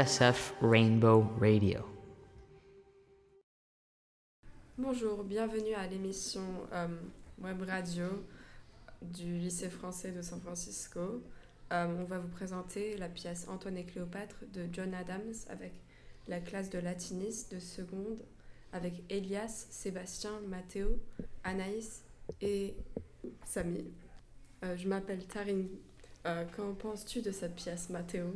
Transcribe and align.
FSF 0.00 0.54
Rainbow 0.62 1.26
Radio. 1.40 1.80
Bonjour, 4.78 5.24
bienvenue 5.24 5.74
à 5.74 5.86
l'émission 5.86 6.40
euh, 6.72 6.86
Web 7.42 7.60
Radio 7.68 8.06
du 9.02 9.36
lycée 9.36 9.68
français 9.68 10.10
de 10.12 10.22
San 10.22 10.40
Francisco. 10.40 11.22
Euh, 11.72 11.86
on 12.00 12.04
va 12.04 12.18
vous 12.18 12.28
présenter 12.28 12.96
la 12.96 13.10
pièce 13.10 13.46
Antoine 13.46 13.76
et 13.76 13.84
Cléopâtre 13.84 14.36
de 14.54 14.68
John 14.72 14.94
Adams 14.94 15.34
avec 15.50 15.74
la 16.28 16.40
classe 16.40 16.70
de 16.70 16.78
latinistes 16.78 17.54
de 17.54 17.60
seconde 17.60 18.20
avec 18.72 19.02
Elias, 19.10 19.66
Sébastien, 19.68 20.40
Mathéo, 20.48 20.98
Anaïs 21.44 22.04
et 22.40 22.74
Samy. 23.44 23.84
Euh, 24.64 24.78
je 24.78 24.88
m'appelle 24.88 25.26
Tarine. 25.26 25.68
qu'en 26.24 26.72
penses-tu 26.72 27.20
de 27.20 27.32
cette 27.32 27.54
pièce, 27.54 27.90
Mathéo 27.90 28.34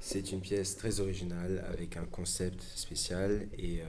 c'est 0.00 0.32
une 0.32 0.40
pièce 0.40 0.76
très 0.76 1.00
originale 1.00 1.62
avec 1.68 1.98
un 1.98 2.06
concept 2.06 2.62
spécial 2.62 3.46
et 3.58 3.82
euh, 3.82 3.84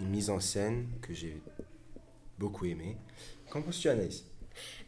une 0.00 0.08
mise 0.08 0.30
en 0.30 0.40
scène 0.40 0.88
que 1.02 1.12
j'ai 1.12 1.40
beaucoup 2.38 2.64
aimé. 2.64 2.96
Qu'en 3.50 3.60
penses-tu, 3.60 3.90
Anaïs? 3.90 4.24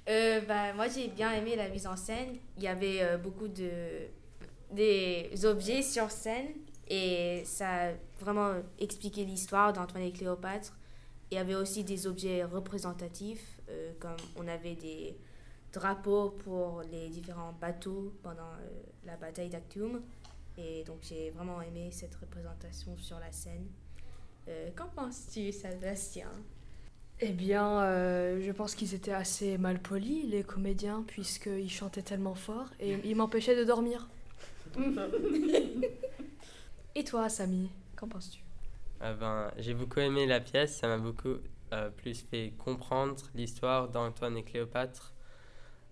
Euh, 0.09 0.41
bah, 0.41 0.73
Moi, 0.73 0.89
j'ai 0.89 1.09
bien 1.09 1.31
aimé 1.33 1.57
la 1.57 1.69
mise 1.69 1.87
en 1.87 1.95
scène. 1.95 2.39
Il 2.57 2.62
y 2.62 2.69
avait 2.69 3.03
euh, 3.03 3.19
beaucoup 3.19 3.48
de 3.48 3.71
des 4.71 5.31
objets 5.45 5.83
sur 5.83 6.11
scène 6.11 6.48
et 6.89 7.43
ça 7.45 7.89
a 7.89 7.93
vraiment 8.19 8.55
expliqué 8.79 9.23
l'histoire 9.27 9.75
d'Antoine 9.75 10.05
et 10.05 10.12
Cléopâtre. 10.12 10.73
Il 11.31 11.34
y 11.34 11.39
avait 11.39 11.55
aussi 11.55 11.84
des 11.84 12.07
objets 12.07 12.43
représentatifs, 12.43 13.61
comme 14.01 14.17
on 14.37 14.48
avait 14.48 14.75
des 14.75 15.15
drapeaux 15.75 16.31
pour 16.31 16.81
les 16.91 17.11
différents 17.11 17.53
bateaux 17.61 18.15
pendant 18.23 18.50
la 19.05 19.17
bataille 19.17 19.50
d'Actium. 19.50 20.00
Et 20.58 20.84
donc 20.84 20.98
j'ai 21.03 21.31
vraiment 21.31 21.61
aimé 21.62 21.91
cette 21.91 22.14
représentation 22.17 22.97
sur 22.98 23.19
la 23.19 23.33
scène. 23.33 23.67
Euh, 24.48 24.70
qu'en 24.75 24.89
penses-tu, 24.89 25.53
Sébastien? 25.53 26.31
Eh 27.20 27.33
bien, 27.33 27.83
euh, 27.83 28.41
je 28.42 28.50
pense 28.50 28.75
qu'ils 28.75 28.94
étaient 28.94 29.12
assez 29.12 29.56
mal 29.56 29.81
polis, 29.81 30.25
les 30.28 30.42
comédiens, 30.42 31.05
puisqu'ils 31.06 31.70
chantaient 31.70 32.03
tellement 32.03 32.34
fort 32.34 32.69
et 32.81 32.98
ils 33.05 33.14
m'empêchaient 33.14 33.56
de 33.56 33.64
dormir. 33.64 34.09
et 36.94 37.05
toi, 37.05 37.28
Samy, 37.28 37.70
qu'en 37.94 38.09
penses-tu? 38.09 38.42
Ah 39.00 39.14
ben, 39.14 39.53
J'ai 39.59 39.75
beaucoup 39.75 40.00
aimé 40.00 40.27
la 40.27 40.41
pièce, 40.41 40.77
ça 40.77 40.89
m'a 40.89 40.98
beaucoup 40.98 41.37
euh, 41.72 41.91
plus 41.91 42.20
fait 42.20 42.53
comprendre 42.59 43.22
l'histoire 43.34 43.89
d'Antoine 43.89 44.37
et 44.37 44.42
Cléopâtre 44.42 45.12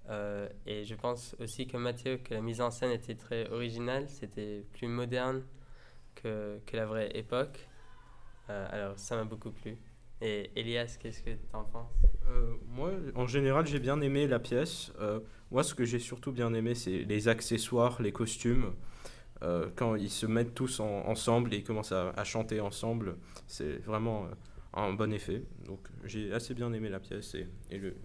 euh, 0.09 0.49
et 0.67 0.85
je 0.85 0.95
pense 0.95 1.37
aussi 1.39 1.67
comme 1.67 1.83
Mathieu 1.83 2.17
que 2.19 2.35
la 2.35 2.41
mise 2.41 2.61
en 2.61 2.71
scène 2.71 2.91
était 2.91 3.15
très 3.15 3.49
originale, 3.51 4.09
c'était 4.09 4.65
plus 4.73 4.89
moderne 4.89 5.45
que, 6.15 6.59
que 6.67 6.77
la 6.77 6.87
vraie 6.87 7.11
époque. 7.17 7.69
Euh, 8.49 8.67
alors 8.71 8.99
ça 8.99 9.17
m'a 9.17 9.25
beaucoup 9.25 9.51
plu. 9.53 9.77
Et 10.21 10.51
Elias, 10.57 10.97
qu'est-ce 11.01 11.23
que 11.23 11.31
tu 11.31 11.39
en 11.53 11.65
penses? 11.65 11.93
Euh, 12.29 12.55
Moi, 12.67 12.93
en 13.15 13.27
général, 13.27 13.67
j'ai 13.67 13.79
bien 13.79 14.01
aimé 14.01 14.27
la 14.27 14.39
pièce. 14.39 14.93
moi, 15.51 15.63
ce 15.63 15.75
que 15.75 15.85
j'ai 15.85 15.99
surtout 15.99 16.33
bien 16.33 16.53
aimé, 16.53 16.75
c'est 16.75 17.05
les 17.05 17.29
accessoires, 17.29 18.03
les 18.03 18.13
costumes. 18.13 18.75
quand 19.77 19.95
ils 19.97 20.11
se 20.11 20.27
mettent 20.27 20.55
tous 20.55 20.81
ensemble 20.81 21.55
et 21.55 21.63
commencent 21.63 21.93
à, 21.93 22.11
à 22.11 22.25
chanter 22.25 22.61
ensemble, 22.61 23.17
c'est 23.47 23.79
vraiment 23.85 24.29
un 24.75 24.93
bon 24.93 25.13
effet. 25.13 25.43
Donc 25.65 25.89
j'ai 26.05 26.33
assez 26.33 26.55
bien 26.55 26.73
aimé 26.73 26.89
la 26.91 27.01
pièce 27.01 27.35
et, 27.35 27.49
et, 27.71 27.79
le, 27.79 27.97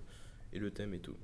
et 0.54 0.60
le 0.60 0.72
thème 0.72 0.94
et 0.94 1.00
tout. 1.00 1.18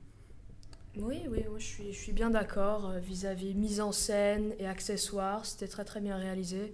Oui, 0.97 1.21
oui, 1.29 1.45
je, 1.57 1.63
suis, 1.63 1.93
je 1.93 1.97
suis 1.97 2.11
bien 2.11 2.29
d'accord 2.29 2.89
euh, 2.89 2.99
vis-à-vis 2.99 3.53
mise 3.53 3.79
en 3.79 3.93
scène 3.93 4.53
et 4.59 4.67
accessoires. 4.67 5.45
C'était 5.45 5.67
très 5.69 5.85
très 5.85 6.01
bien 6.01 6.17
réalisé. 6.17 6.73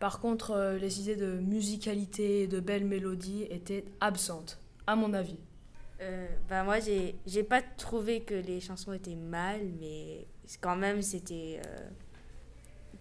Par 0.00 0.20
contre, 0.20 0.52
euh, 0.52 0.78
les 0.78 1.00
idées 1.00 1.16
de 1.16 1.34
musicalité 1.38 2.42
et 2.42 2.46
de 2.46 2.60
belles 2.60 2.86
mélodies 2.86 3.46
étaient 3.50 3.84
absentes, 4.00 4.58
à 4.86 4.96
mon 4.96 5.12
avis. 5.12 5.38
Euh, 6.00 6.26
bah 6.48 6.64
moi, 6.64 6.80
j'ai, 6.80 7.14
j'ai 7.26 7.42
pas 7.42 7.60
trouvé 7.60 8.22
que 8.22 8.34
les 8.34 8.60
chansons 8.60 8.94
étaient 8.94 9.14
mal, 9.14 9.60
mais 9.78 10.26
quand 10.60 10.74
même, 10.74 11.02
c'était 11.02 11.60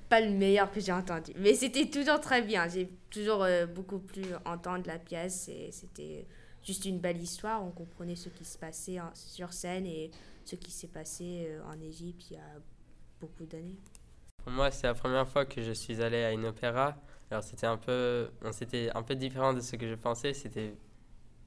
pas 0.10 0.20
le 0.20 0.32
meilleur 0.32 0.70
que 0.70 0.82
j'ai 0.82 0.92
entendu. 0.92 1.32
Mais 1.38 1.54
c'était 1.56 1.86
toujours 1.86 2.20
très 2.20 2.42
bien. 2.42 2.68
J'ai 2.68 2.90
toujours 3.10 3.48
beaucoup 3.74 4.00
plus 4.00 4.26
entendre 4.46 4.84
la 4.86 5.00
pièce 5.00 5.50
c'était 5.72 6.28
juste 6.64 6.86
une 6.86 7.00
belle 7.00 7.20
histoire. 7.20 7.64
On 7.66 7.72
comprenait 7.72 8.16
ce 8.16 8.30
qui 8.30 8.46
se 8.46 8.58
passait 8.58 9.00
sur 9.16 9.52
scène 9.52 9.88
ce 10.46 10.56
qui 10.56 10.72
s'est 10.72 10.88
passé 10.88 11.48
euh, 11.48 11.64
en 11.66 11.80
Égypte 11.80 12.32
il 12.32 12.36
y 12.36 12.38
a 12.38 12.60
beaucoup 13.20 13.46
d'années. 13.46 13.78
Pour 14.44 14.52
moi, 14.52 14.72
c'est 14.72 14.88
la 14.88 14.96
première 14.96 15.28
fois 15.28 15.46
que 15.46 15.62
je 15.62 15.72
suis 15.72 16.02
allé 16.02 16.24
à 16.24 16.32
une 16.32 16.46
opéra. 16.46 16.98
Alors 17.30 17.44
c'était 17.44 17.68
un 17.68 17.78
peu, 17.78 18.30
c'était 18.52 18.90
un 18.96 19.04
peu 19.04 19.16
différent 19.16 19.54
de 19.54 19.62
ce 19.62 19.76
que 19.76 19.88
je 19.88 19.96
pensais. 19.96 20.34
C'était 20.34 20.76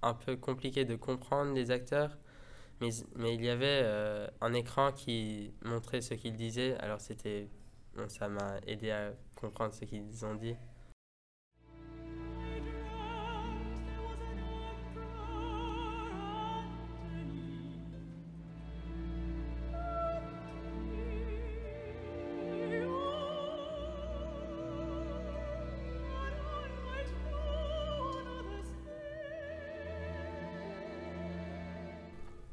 un 0.03 0.15
peu 0.15 0.37
compliqué 0.37 0.84
de 0.84 0.97
comprendre 0.97 1.53
les 1.53 1.71
acteurs, 1.71 2.16
mais, 2.81 2.91
mais 3.16 3.34
il 3.34 3.44
y 3.44 3.50
avait 3.50 3.81
euh, 3.82 4.27
un 4.41 4.53
écran 4.53 4.93
qui 4.93 5.53
montrait 5.65 6.00
ce 6.00 6.15
qu'ils 6.15 6.37
disaient. 6.37 6.76
Alors 6.78 7.00
c'était, 7.00 7.49
ça 8.09 8.28
m'a 8.28 8.59
aidé 8.66 8.91
à 8.93 9.12
comprendre 9.34 9.75
ce 9.75 9.84
qu'ils 9.84 10.25
ont 10.25 10.34
dit. 10.34 10.55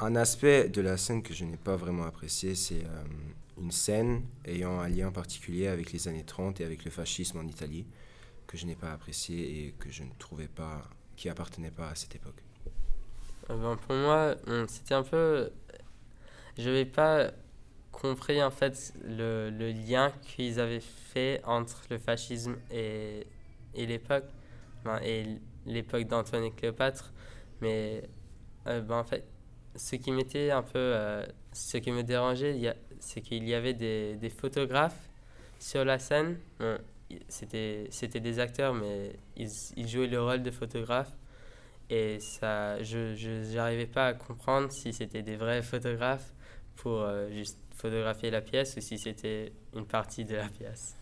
Un 0.03 0.16
aspect 0.16 0.67
de 0.67 0.81
la 0.81 0.97
scène 0.97 1.22
que 1.22 1.31
je 1.31 1.45
n'ai 1.45 1.57
pas 1.57 1.75
vraiment 1.75 2.06
apprécié, 2.06 2.56
c'est 2.56 2.84
euh, 2.84 3.03
une 3.59 3.69
scène 3.69 4.23
ayant 4.45 4.79
un 4.79 4.89
lien 4.89 5.12
particulier 5.12 5.67
avec 5.67 5.91
les 5.91 6.07
années 6.07 6.23
30 6.23 6.59
et 6.59 6.66
avec 6.66 6.84
le 6.85 6.89
fascisme 6.89 7.38
en 7.38 7.45
Italie, 7.45 7.85
que 8.47 8.57
je 8.57 8.66
n'ai 8.66 8.75
pas 8.75 8.91
apprécié 8.91 9.67
et 9.67 9.72
que 9.73 9.91
je 9.91 10.01
ne 10.01 10.09
trouvais 10.17 10.47
pas, 10.47 10.90
qui 11.16 11.29
appartenait 11.29 11.69
pas 11.69 11.90
à 11.90 11.94
cette 11.94 12.16
époque. 12.16 12.44
Euh, 13.51 13.75
pour 13.75 13.95
moi, 13.95 14.35
c'était 14.67 14.95
un 14.95 15.03
peu. 15.03 15.51
Je 16.57 16.63
n'avais 16.63 16.85
pas 16.85 17.29
compris 17.91 18.41
en 18.41 18.50
fait 18.50 18.95
le, 19.06 19.51
le 19.51 19.72
lien 19.72 20.11
qu'ils 20.23 20.59
avaient 20.59 20.79
fait 20.79 21.41
entre 21.44 21.84
le 21.91 22.00
fascisme 22.00 22.56
et, 22.72 23.28
et 23.75 23.85
l'époque, 23.85 24.25
et 25.03 25.25
l'époque 25.67 26.07
d'Antoine 26.07 26.45
et 26.45 26.51
Cléopâtre. 26.51 27.13
Mais 27.61 28.01
euh, 28.67 28.81
ben, 28.81 28.97
en 28.97 29.03
fait, 29.03 29.25
ce 29.75 29.95
qui 29.95 30.11
m'était 30.11 30.51
un 30.51 30.63
peu. 30.63 30.79
Euh, 30.79 31.25
ce 31.53 31.77
qui 31.77 31.91
me 31.91 32.03
dérangeait, 32.03 32.75
c'est 32.99 33.21
qu'il 33.21 33.47
y 33.47 33.53
avait 33.53 33.73
des, 33.73 34.15
des, 34.15 34.29
photographes 34.29 35.09
sur 35.59 35.83
la 35.83 35.99
scène. 35.99 36.37
c'était, 37.27 37.89
des 37.91 38.39
acteurs, 38.39 38.73
mais 38.73 39.13
ils, 39.35 39.49
ils, 39.75 39.87
jouaient 39.87 40.07
le 40.07 40.21
rôle 40.21 40.43
de 40.43 40.51
photographe. 40.51 41.11
Et 41.89 42.19
ça, 42.21 42.81
je 42.81 43.53
n'arrivais 43.53 43.85
pas 43.85 44.07
à 44.07 44.13
comprendre 44.13 44.71
si 44.71 44.93
c'était 44.93 45.23
des 45.23 45.35
vrais 45.35 45.61
photographes 45.61 46.33
pour 46.77 47.01
euh, 47.01 47.29
juste 47.29 47.59
photographier 47.75 48.31
la 48.31 48.41
pièce 48.41 48.77
ou 48.77 48.81
si 48.81 48.97
c'était 48.97 49.51
une 49.75 49.85
partie 49.85 50.23
de 50.23 50.35
la 50.35 50.47
pièce. 50.47 50.95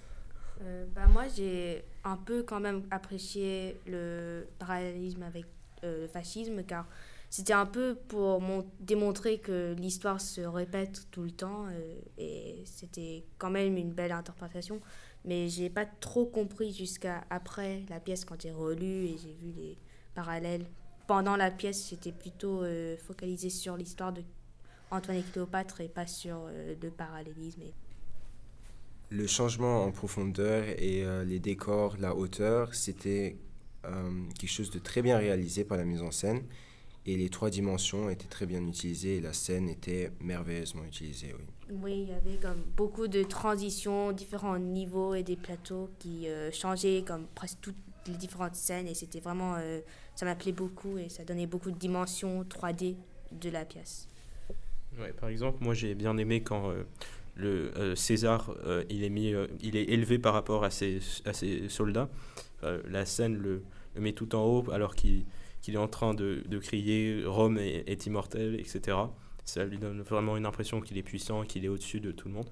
Euh, 0.61 0.85
bah 0.93 1.07
moi, 1.07 1.25
j'ai 1.27 1.83
un 2.03 2.17
peu 2.17 2.43
quand 2.43 2.59
même 2.59 2.83
apprécié 2.91 3.77
le 3.85 4.47
parallélisme 4.57 5.23
avec 5.23 5.45
le 5.83 6.07
fascisme, 6.07 6.63
car 6.63 6.85
c'était 7.29 7.53
un 7.53 7.67
peu 7.67 7.95
pour 8.07 8.41
démontrer 8.79 9.37
que 9.37 9.75
l'histoire 9.77 10.19
se 10.19 10.41
répète 10.41 11.07
tout 11.11 11.21
le 11.21 11.31
temps 11.31 11.67
euh, 11.67 11.99
et 12.17 12.63
c'était 12.65 13.23
quand 13.37 13.51
même 13.51 13.77
une 13.77 13.91
belle 13.91 14.11
interprétation. 14.11 14.81
Mais 15.25 15.47
j'ai 15.47 15.69
pas 15.69 15.85
trop 15.85 16.25
compris 16.25 16.73
jusqu'à 16.73 17.23
après 17.29 17.83
la 17.89 17.99
pièce 17.99 18.25
quand 18.25 18.41
j'ai 18.41 18.51
relu 18.51 19.05
et 19.05 19.17
j'ai 19.21 19.33
vu 19.33 19.51
les 19.55 19.77
parallèles. 20.15 20.65
Pendant 21.05 21.35
la 21.35 21.51
pièce 21.51 21.89
j'étais 21.89 22.11
plutôt 22.11 22.63
euh, 22.63 22.97
focalisé 22.97 23.49
sur 23.51 23.77
l'histoire 23.77 24.11
de 24.11 24.23
Antoine 24.89 25.17
et 25.17 25.23
Cléopâtre 25.23 25.81
et 25.81 25.87
pas 25.87 26.07
sur 26.07 26.47
euh, 26.47 26.73
le 26.81 26.89
parallélisme 26.89 27.61
le 29.11 29.25
changement 29.25 29.83
en 29.83 29.91
profondeur 29.91 30.63
et 30.67 31.03
les 31.25 31.39
décors 31.39 31.97
la 31.97 32.13
hauteur 32.13 32.75
c'était 32.75 33.37
quelque 33.81 34.51
chose 34.51 34.69
de 34.69 34.77
très 34.77 35.01
bien 35.01 35.17
réalisé 35.17 35.63
par 35.63 35.79
la 35.79 35.83
mise 35.83 36.03
en 36.03 36.11
scène 36.11 36.43
et 37.13 37.17
les 37.17 37.29
trois 37.29 37.49
dimensions 37.49 38.09
étaient 38.09 38.27
très 38.27 38.45
bien 38.45 38.65
utilisées 38.65 39.17
et 39.17 39.21
la 39.21 39.33
scène 39.33 39.69
était 39.69 40.11
merveilleusement 40.19 40.83
utilisée. 40.83 41.33
Oui, 41.37 41.77
oui 41.83 42.01
il 42.03 42.09
y 42.09 42.13
avait 42.13 42.39
comme 42.41 42.61
beaucoup 42.75 43.07
de 43.07 43.23
transitions, 43.23 44.11
différents 44.11 44.59
niveaux 44.59 45.15
et 45.15 45.23
des 45.23 45.35
plateaux 45.35 45.89
qui 45.99 46.27
euh, 46.27 46.51
changeaient 46.51 47.03
comme 47.05 47.25
presque 47.35 47.57
toutes 47.61 47.75
les 48.07 48.15
différentes 48.15 48.55
scènes 48.55 48.87
et 48.87 48.93
c'était 48.93 49.19
vraiment, 49.19 49.55
euh, 49.57 49.79
ça 50.15 50.25
m'appelait 50.25 50.51
beaucoup 50.51 50.97
et 50.97 51.09
ça 51.09 51.23
donnait 51.23 51.47
beaucoup 51.47 51.71
de 51.71 51.77
dimensions 51.77 52.43
3D 52.43 52.95
de 53.31 53.49
la 53.49 53.65
pièce. 53.65 54.07
Ouais, 54.99 55.13
par 55.13 55.29
exemple, 55.29 55.63
moi 55.63 55.73
j'ai 55.73 55.95
bien 55.95 56.17
aimé 56.17 56.41
quand 56.41 56.71
euh, 56.71 56.83
le 57.39 57.71
euh, 57.77 57.95
César, 57.95 58.53
euh, 58.65 58.83
il, 58.89 59.03
est 59.03 59.09
mis, 59.09 59.33
euh, 59.33 59.47
il 59.61 59.75
est 59.75 59.85
élevé 59.85 60.19
par 60.19 60.33
rapport 60.33 60.63
à 60.63 60.69
ses, 60.69 60.99
à 61.25 61.33
ses 61.33 61.69
soldats. 61.69 62.09
La 62.89 63.05
scène 63.05 63.37
le, 63.37 63.63
le 63.95 64.01
met 64.01 64.11
tout 64.11 64.35
en 64.35 64.43
haut 64.43 64.65
alors 64.69 64.93
qu'il 64.93 65.23
qu'il 65.61 65.75
est 65.75 65.79
en 65.79 65.87
train 65.87 66.13
de, 66.13 66.43
de 66.47 66.57
crier 66.59 67.23
Rome 67.25 67.57
est, 67.57 68.05
immortel, 68.05 68.55
etc. 68.59 68.97
Ça 69.45 69.65
lui 69.65 69.77
donne 69.77 70.01
vraiment 70.01 70.37
une 70.37 70.45
impression 70.45 70.81
qu'il 70.81 70.97
est 70.97 71.03
puissant, 71.03 71.43
qu'il 71.43 71.65
est 71.65 71.69
au-dessus 71.69 71.99
de 71.99 72.11
tout 72.11 72.27
le 72.27 72.35
monde. 72.35 72.49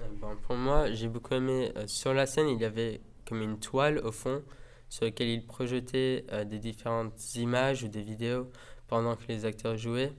Euh, 0.00 0.04
ben, 0.20 0.36
pour 0.46 0.56
moi, 0.56 0.92
j'ai 0.92 1.08
beaucoup 1.08 1.34
aimé. 1.34 1.72
euh, 1.76 1.84
sur 1.86 2.14
la 2.14 2.26
scène, 2.26 2.48
il 2.48 2.60
y 2.60 2.64
avait 2.64 3.00
comme 3.26 3.42
une 3.42 3.58
toile 3.58 3.98
au 3.98 4.12
fond 4.12 4.42
sur 4.88 5.04
laquelle 5.04 5.28
il 5.28 5.44
projetait 5.44 6.24
euh, 6.32 6.44
des 6.44 6.58
différentes 6.58 7.34
images 7.34 7.82
ou 7.84 7.88
des 7.88 8.02
vidéos 8.02 8.50
pendant 8.86 9.16
que 9.16 9.26
les 9.28 9.44
acteurs 9.44 9.76
jouaient. 9.76 10.12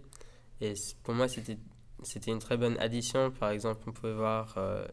Et 0.61 0.73
pour 1.03 1.13
moi, 1.13 1.27
c'était 1.27 1.57
c'était 2.03 2.31
une 2.31 2.39
très 2.39 2.55
bonne 2.57 2.77
addition. 2.79 3.31
Par 3.31 3.49
exemple, 3.49 3.81
on 3.87 3.91
pouvait 3.91 4.13
voir 4.13 4.53
euh, 4.57 4.85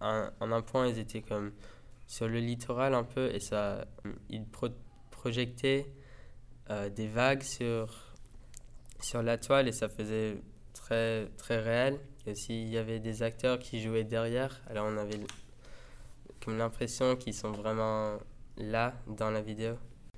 un, 0.00 0.32
en 0.40 0.50
un 0.52 0.62
point, 0.62 0.88
ils 0.88 0.98
étaient 0.98 1.22
comme 1.22 1.52
sur 2.06 2.28
le 2.28 2.38
littoral 2.38 2.94
un 2.94 3.04
peu 3.04 3.32
et 3.34 3.40
ça, 3.40 3.84
ils 4.30 4.44
pro- 4.44 4.68
projectaient 5.10 5.86
euh, 6.70 6.88
des 6.88 7.08
vagues 7.08 7.42
sur, 7.42 8.14
sur 9.00 9.22
la 9.22 9.38
toile 9.38 9.68
et 9.68 9.72
ça 9.72 9.88
faisait 9.88 10.38
très, 10.72 11.26
très 11.36 11.60
réel. 11.60 11.98
Et 12.26 12.32
aussi, 12.32 12.62
il 12.62 12.68
y 12.68 12.78
avait 12.78 12.98
des 12.98 13.22
acteurs 13.22 13.58
qui 13.58 13.80
jouaient 13.80 14.04
derrière. 14.04 14.60
Alors, 14.68 14.86
on 14.86 14.96
avait 14.96 15.20
comme 16.44 16.58
l'impression 16.58 17.16
qu'ils 17.16 17.34
sont 17.34 17.52
vraiment 17.52 18.18
là 18.56 18.94
dans 19.06 19.30
la 19.30 19.42
vidéo. 19.42 19.74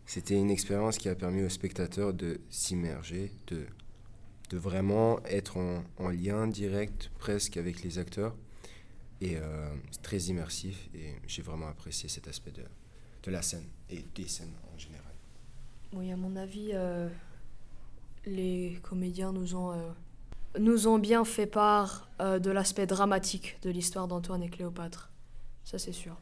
C'était 0.06 0.36
une 0.36 0.50
expérience 0.50 0.96
qui 0.96 1.08
a 1.08 1.14
permis 1.14 1.42
aux 1.42 1.48
spectateurs 1.50 2.14
de 2.14 2.40
s'immerger, 2.48 3.32
de, 3.48 3.66
de 4.50 4.56
vraiment 4.56 5.22
être 5.24 5.58
en, 5.58 5.84
en 5.98 6.08
lien 6.08 6.46
direct 6.46 7.10
presque 7.18 7.58
avec 7.58 7.82
les 7.82 7.98
acteurs. 7.98 8.34
Et 9.20 9.36
euh, 9.36 9.68
c'est 9.90 10.02
très 10.02 10.18
immersif 10.18 10.88
et 10.94 11.14
j'ai 11.26 11.42
vraiment 11.42 11.68
apprécié 11.68 12.08
cet 12.08 12.28
aspect 12.28 12.52
de, 12.52 12.62
de 13.22 13.30
la 13.30 13.42
scène 13.42 13.66
et 13.90 14.04
des 14.14 14.28
scènes 14.28 14.54
en 14.74 14.78
général. 14.78 14.97
Oui, 15.92 16.12
à 16.12 16.16
mon 16.16 16.36
avis, 16.36 16.70
euh, 16.74 17.08
les 18.26 18.78
comédiens 18.82 19.32
nous 19.32 19.54
ont, 19.54 19.72
euh, 19.72 19.90
nous 20.58 20.86
ont 20.86 20.98
bien 20.98 21.24
fait 21.24 21.46
part 21.46 22.10
euh, 22.20 22.38
de 22.38 22.50
l'aspect 22.50 22.86
dramatique 22.86 23.58
de 23.62 23.70
l'histoire 23.70 24.06
d'Antoine 24.06 24.42
et 24.42 24.50
Cléopâtre. 24.50 25.10
Ça, 25.64 25.78
c'est 25.78 25.92
sûr. 25.92 26.16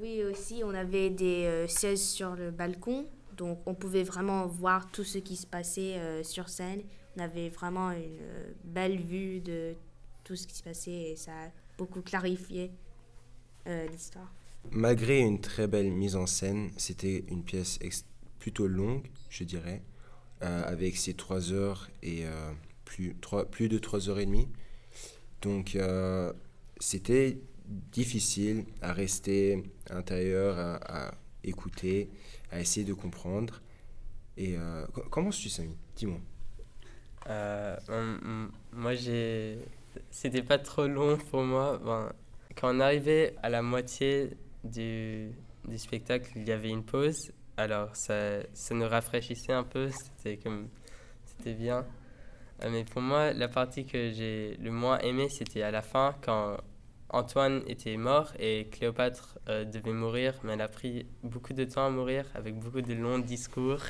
Oui, 0.00 0.22
aussi, 0.22 0.62
on 0.64 0.70
avait 0.70 1.10
des 1.10 1.44
euh, 1.46 1.66
sièges 1.66 1.98
sur 1.98 2.36
le 2.36 2.50
balcon, 2.52 3.06
donc 3.36 3.58
on 3.66 3.74
pouvait 3.74 4.04
vraiment 4.04 4.46
voir 4.46 4.90
tout 4.92 5.04
ce 5.04 5.18
qui 5.18 5.36
se 5.36 5.46
passait 5.46 5.98
euh, 5.98 6.22
sur 6.22 6.48
scène. 6.48 6.82
On 7.16 7.20
avait 7.20 7.48
vraiment 7.48 7.90
une 7.90 8.18
euh, 8.20 8.52
belle 8.64 8.98
vue 8.98 9.40
de 9.40 9.74
tout 10.22 10.36
ce 10.36 10.46
qui 10.46 10.54
se 10.54 10.62
passait 10.62 11.10
et 11.10 11.16
ça 11.16 11.32
a 11.32 11.48
beaucoup 11.76 12.02
clarifié 12.02 12.70
euh, 13.66 13.86
l'histoire. 13.88 14.32
Malgré 14.70 15.18
une 15.18 15.40
très 15.40 15.66
belle 15.66 15.90
mise 15.90 16.14
en 16.14 16.26
scène, 16.26 16.70
c'était 16.76 17.24
une 17.28 17.42
pièce 17.42 17.78
ex- 17.80 18.04
plutôt 18.40 18.68
longue, 18.68 19.06
je 19.30 19.44
dirais, 19.44 19.82
euh, 20.42 20.64
avec 20.66 20.96
ses 20.98 21.14
trois 21.14 21.52
heures 21.52 21.88
et 22.02 22.26
euh, 22.26 22.52
plus, 22.86 23.16
trois, 23.20 23.46
plus 23.50 23.68
de 23.68 23.78
trois 23.78 24.08
heures 24.10 24.20
et 24.20 24.26
demie. 24.26 24.48
Donc 25.42 25.76
euh, 25.76 26.32
c'était 26.80 27.38
difficile 27.92 28.64
à 28.82 28.92
rester 28.92 29.64
à 29.90 29.94
l'intérieur, 29.94 30.58
à, 30.58 31.14
écouter, 31.44 32.10
à 32.50 32.60
essayer 32.60 32.86
de 32.86 32.94
comprendre. 32.94 33.62
Et 34.36 34.56
co- 34.94 35.04
comment 35.10 35.30
tu 35.30 35.48
Samy? 35.48 35.76
Dis-moi. 35.96 36.20
Moi. 38.72 38.94
C'était 40.10 40.42
pas 40.42 40.58
trop 40.58 40.86
long 40.86 41.16
pour 41.30 41.42
moi. 41.42 41.80
Quand 42.56 42.74
on 42.76 42.80
arrivait 42.80 43.34
à 43.42 43.48
la 43.48 43.62
moitié 43.62 44.30
du 44.64 45.32
spectacle, 45.76 46.30
il 46.36 46.48
y 46.48 46.52
avait 46.52 46.70
une 46.70 46.84
pause. 46.84 47.32
Alors, 47.60 47.94
ça, 47.94 48.14
ça 48.54 48.74
nous 48.74 48.88
rafraîchissait 48.88 49.52
un 49.52 49.64
peu. 49.64 49.90
C'était 49.90 50.38
comme. 50.38 50.68
C'était 51.26 51.52
bien. 51.52 51.84
Euh, 52.62 52.70
mais 52.70 52.84
pour 52.84 53.02
moi, 53.02 53.34
la 53.34 53.48
partie 53.48 53.84
que 53.84 54.10
j'ai 54.12 54.56
le 54.62 54.70
moins 54.70 54.98
aimée, 55.00 55.28
c'était 55.28 55.62
à 55.62 55.70
la 55.70 55.82
fin, 55.82 56.14
quand 56.22 56.56
Antoine 57.10 57.62
était 57.66 57.98
mort 57.98 58.32
et 58.38 58.68
Cléopâtre 58.70 59.38
euh, 59.50 59.64
devait 59.64 59.92
mourir. 59.92 60.34
Mais 60.42 60.54
elle 60.54 60.62
a 60.62 60.68
pris 60.68 61.06
beaucoup 61.22 61.52
de 61.52 61.64
temps 61.64 61.84
à 61.84 61.90
mourir, 61.90 62.24
avec 62.34 62.58
beaucoup 62.58 62.80
de 62.80 62.94
longs 62.94 63.18
discours 63.18 63.82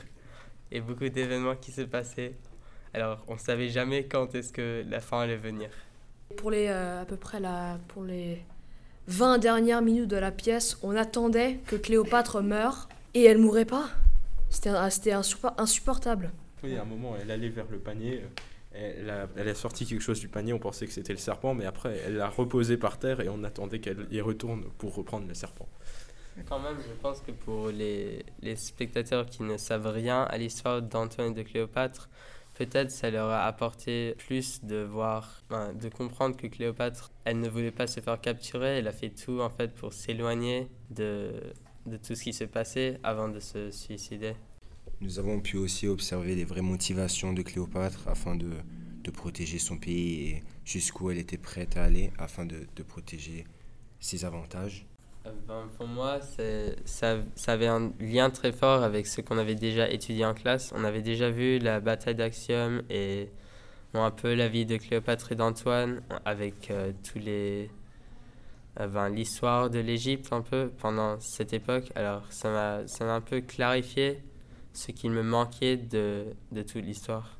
et 0.73 0.81
beaucoup 0.81 1.09
d'événements 1.09 1.55
qui 1.55 1.71
se 1.71 1.83
passaient. 1.83 2.35
Alors, 2.93 3.25
on 3.29 3.39
savait 3.39 3.69
jamais 3.69 4.07
quand 4.07 4.35
est-ce 4.35 4.53
que 4.53 4.85
la 4.89 4.99
fin 4.99 5.21
allait 5.21 5.37
venir. 5.37 5.71
Pour 6.37 6.51
les, 6.51 6.67
euh, 6.67 7.03
à 7.03 7.05
peu 7.05 7.17
près 7.17 7.39
la, 7.39 7.79
pour 7.87 8.03
les 8.03 8.43
20 9.07 9.39
dernières 9.39 9.83
minutes 9.83 10.09
de 10.09 10.17
la 10.17 10.33
pièce, 10.33 10.77
on 10.83 10.97
attendait 10.97 11.61
que 11.67 11.77
Cléopâtre 11.77 12.43
meure 12.43 12.89
et 13.15 13.25
elle 13.25 13.39
mourait 13.39 13.65
pas? 13.65 13.89
C'était 14.49 14.71
insupportable. 15.59 16.33
Oui, 16.63 16.77
à 16.77 16.83
un 16.83 16.85
moment, 16.85 17.17
elle 17.21 17.31
allait 17.31 17.49
vers 17.49 17.67
le 17.71 17.79
panier. 17.79 18.23
euh, 18.75 18.93
Elle 18.99 19.11
a, 19.11 19.29
elle 19.37 19.49
a 19.49 19.55
sorti 19.55 19.87
quelque 19.87 20.03
chose 20.03 20.21
du 20.21 20.29
panier, 20.29 20.53
on 20.53 20.59
pensait 20.59 20.87
que 20.87 20.93
c'était 20.93 21.13
le 21.13 21.19
serpent, 21.19 21.55
mais 21.55 21.67
après, 21.67 21.99
elle 22.07 22.17
l'a 22.17 22.29
reposé 22.29 22.77
par 22.77 22.99
terre 22.99 23.21
et 23.21 23.29
on 23.29 23.43
attendait 23.45 23.81
qu'elle 23.81 24.07
y 24.11 24.21
retourne 24.21 24.65
pour 24.79 24.95
reprendre 24.95 25.27
le 25.27 25.35
serpent. 25.35 25.69
Quand 26.49 26.61
même, 26.61 26.79
je 26.81 26.93
pense 26.95 27.21
que 27.21 27.33
pour 27.33 27.69
les, 27.71 28.25
les 28.41 28.57
spectateurs 28.57 29.27
qui 29.27 29.43
ne 29.43 29.57
savent 29.57 29.89
rien 29.89 30.23
à 30.23 30.39
l'histoire 30.39 30.81
d'Antoine 30.81 31.33
et 31.33 31.35
de 31.35 31.43
Cléopâtre, 31.43 32.09
peut-être 32.55 32.91
ça 32.91 33.11
leur 33.11 33.29
a 33.31 33.45
apporté 33.47 34.15
plus 34.27 34.65
de 34.65 34.77
voir, 34.83 35.43
de 35.75 35.89
comprendre 35.89 36.37
que 36.37 36.47
Cléopâtre, 36.47 37.13
elle 37.25 37.41
ne 37.41 37.49
voulait 37.49 37.73
pas 37.73 37.87
se 37.87 38.01
faire 38.01 38.21
capturer, 38.21 38.79
elle 38.79 38.89
a 38.89 38.93
fait 38.93 39.11
tout 39.11 39.41
en 39.41 39.51
fait 39.51 39.75
pour 39.75 39.93
s'éloigner 39.93 40.71
de, 40.91 41.33
de 41.91 41.97
tout 41.97 42.15
ce 42.15 42.23
qui 42.23 42.33
se 42.33 42.45
passait 42.45 42.99
avant 43.03 43.29
de 43.29 43.41
se 43.41 43.71
suicider. 43.71 44.35
Nous 45.01 45.19
avons 45.19 45.41
pu 45.41 45.57
aussi 45.57 45.87
observer 45.87 46.35
les 46.35 46.45
vraies 46.45 46.63
motivations 46.63 47.33
de 47.33 47.43
Cléopâtre 47.43 48.09
afin 48.09 48.35
de, 48.37 48.51
de 49.03 49.11
protéger 49.11 49.59
son 49.59 49.77
pays 49.79 50.29
et 50.29 50.43
jusqu'où 50.65 51.11
elle 51.11 51.19
était 51.19 51.39
prête 51.39 51.77
à 51.77 51.85
aller 51.85 52.13
afin 52.19 52.45
de, 52.45 52.67
de 52.77 52.83
protéger 52.83 53.45
ses 53.99 54.25
avantages. 54.25 54.87
Euh, 55.27 55.33
ben, 55.47 55.69
pour 55.77 55.87
moi, 55.87 56.21
ça, 56.87 57.19
ça 57.35 57.53
avait 57.53 57.67
un 57.67 57.93
lien 58.01 58.31
très 58.31 58.53
fort 58.53 58.83
avec 58.83 59.07
ce 59.07 59.21
qu'on 59.21 59.39
avait 59.39 59.55
déjà 59.55 59.91
étudié 59.91 60.25
en 60.25 60.35
classe. 60.35 60.73
On 60.75 60.85
avait 60.85 61.03
déjà 61.03 61.31
vu 61.31 61.59
la 61.59 61.81
bataille 61.81 62.15
d'Axiom 62.15 62.83
et 62.89 63.29
bon, 63.93 64.03
un 64.03 64.11
peu 64.11 64.35
la 64.35 64.49
vie 64.49 64.67
de 64.67 64.77
Cléopâtre 64.77 65.33
et 65.33 65.35
d'Antoine 65.35 66.03
avec 66.25 66.71
euh, 66.71 66.93
tous 67.03 67.19
les 67.19 67.71
euh, 68.79 68.87
ben, 68.87 69.09
l'histoire 69.09 69.69
de 69.69 69.81
l'Égypte 69.81 70.33
un 70.33 70.43
peu 70.43 70.71
pendant 70.79 71.19
cette 71.21 71.53
époque. 71.53 71.91
Alors 71.95 72.23
ça 72.31 72.51
m'a 72.51 72.87
ça 72.87 73.05
m'a 73.05 73.15
un 73.15 73.21
peu 73.21 73.41
clarifié 73.41 74.23
ce 74.73 74.93
qui 74.93 75.09
me 75.09 75.23
manquait 75.23 75.77
de, 75.77 76.27
de 76.53 76.63
toute 76.63 76.85
l'histoire. 76.85 77.37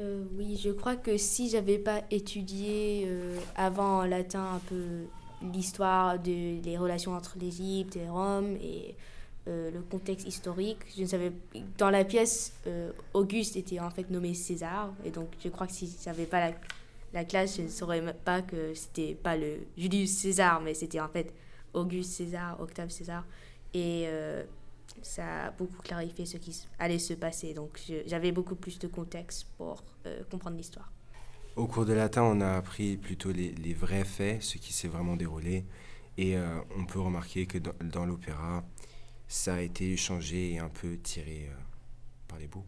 Euh, 0.00 0.24
oui, 0.36 0.60
je 0.62 0.70
crois 0.70 0.96
que 0.96 1.16
si 1.16 1.48
j'avais 1.48 1.78
pas 1.78 2.02
étudié 2.10 3.04
euh, 3.06 3.38
avant 3.56 4.00
en 4.00 4.04
latin 4.04 4.44
un 4.56 4.58
peu 4.68 5.06
l'histoire 5.52 6.18
de 6.18 6.62
les 6.62 6.76
relations 6.76 7.14
entre 7.14 7.36
l'Égypte 7.40 7.96
et 7.96 8.08
Rome 8.08 8.56
et 8.62 8.94
le 9.46 9.82
contexte 9.90 10.26
historique, 10.26 10.78
je 10.96 11.02
ne 11.02 11.06
savais 11.06 11.30
dans 11.76 11.90
la 11.90 12.02
pièce 12.02 12.54
Auguste 13.12 13.56
était 13.56 13.78
en 13.78 13.90
fait 13.90 14.08
nommé 14.08 14.32
César 14.32 14.94
et 15.04 15.10
donc 15.10 15.28
je 15.38 15.50
crois 15.50 15.66
que 15.66 15.74
si 15.74 15.94
j'avais 16.02 16.24
pas 16.24 16.40
la, 16.40 16.54
la 17.14 17.24
classe, 17.24 17.56
je 17.56 17.62
ne 17.62 17.68
saurais 17.68 18.02
pas 18.24 18.42
que 18.42 18.74
c'était 18.74 19.14
pas 19.14 19.36
le 19.36 19.60
Julius 19.78 20.10
César 20.10 20.60
mais 20.60 20.74
c'était 20.74 21.00
en 21.00 21.08
fait 21.08 21.32
Auguste 21.72 22.10
César, 22.10 22.60
Octave 22.60 22.90
César 22.90 23.24
et 23.72 24.04
euh, 24.06 24.42
ça 25.00 25.46
a 25.46 25.50
beaucoup 25.52 25.80
clarifié 25.82 26.26
ce 26.26 26.36
qui 26.36 26.66
allait 26.78 26.98
se 26.98 27.14
passer. 27.14 27.54
Donc 27.54 27.80
j'avais 28.06 28.32
beaucoup 28.32 28.56
plus 28.56 28.78
de 28.78 28.88
contexte 28.88 29.46
pour 29.56 29.82
euh, 30.06 30.22
comprendre 30.30 30.56
l'histoire. 30.56 30.92
Au 31.56 31.66
cours 31.66 31.86
de 31.86 31.92
latin, 31.92 32.22
on 32.24 32.40
a 32.40 32.56
appris 32.56 32.96
plutôt 32.96 33.30
les, 33.30 33.74
vrais 33.74 34.04
faits, 34.04 34.42
ce 34.42 34.58
qui 34.58 34.72
s'est 34.72 34.88
vraiment 34.88 35.16
déroulé. 35.16 35.64
Et 36.16 36.36
euh, 36.36 36.60
on 36.76 36.84
peut 36.84 37.00
remarquer 37.00 37.46
que 37.46 37.58
dans, 37.58 37.74
dans 37.80 38.06
l'opéra, 38.06 38.64
ça 39.28 39.54
a 39.54 39.60
été 39.60 39.96
changé 39.96 40.52
et 40.52 40.58
un 40.58 40.68
peu 40.68 40.96
tiré 40.98 41.48
par 42.28 42.38
les 42.38 42.48
bouts. 42.48 42.66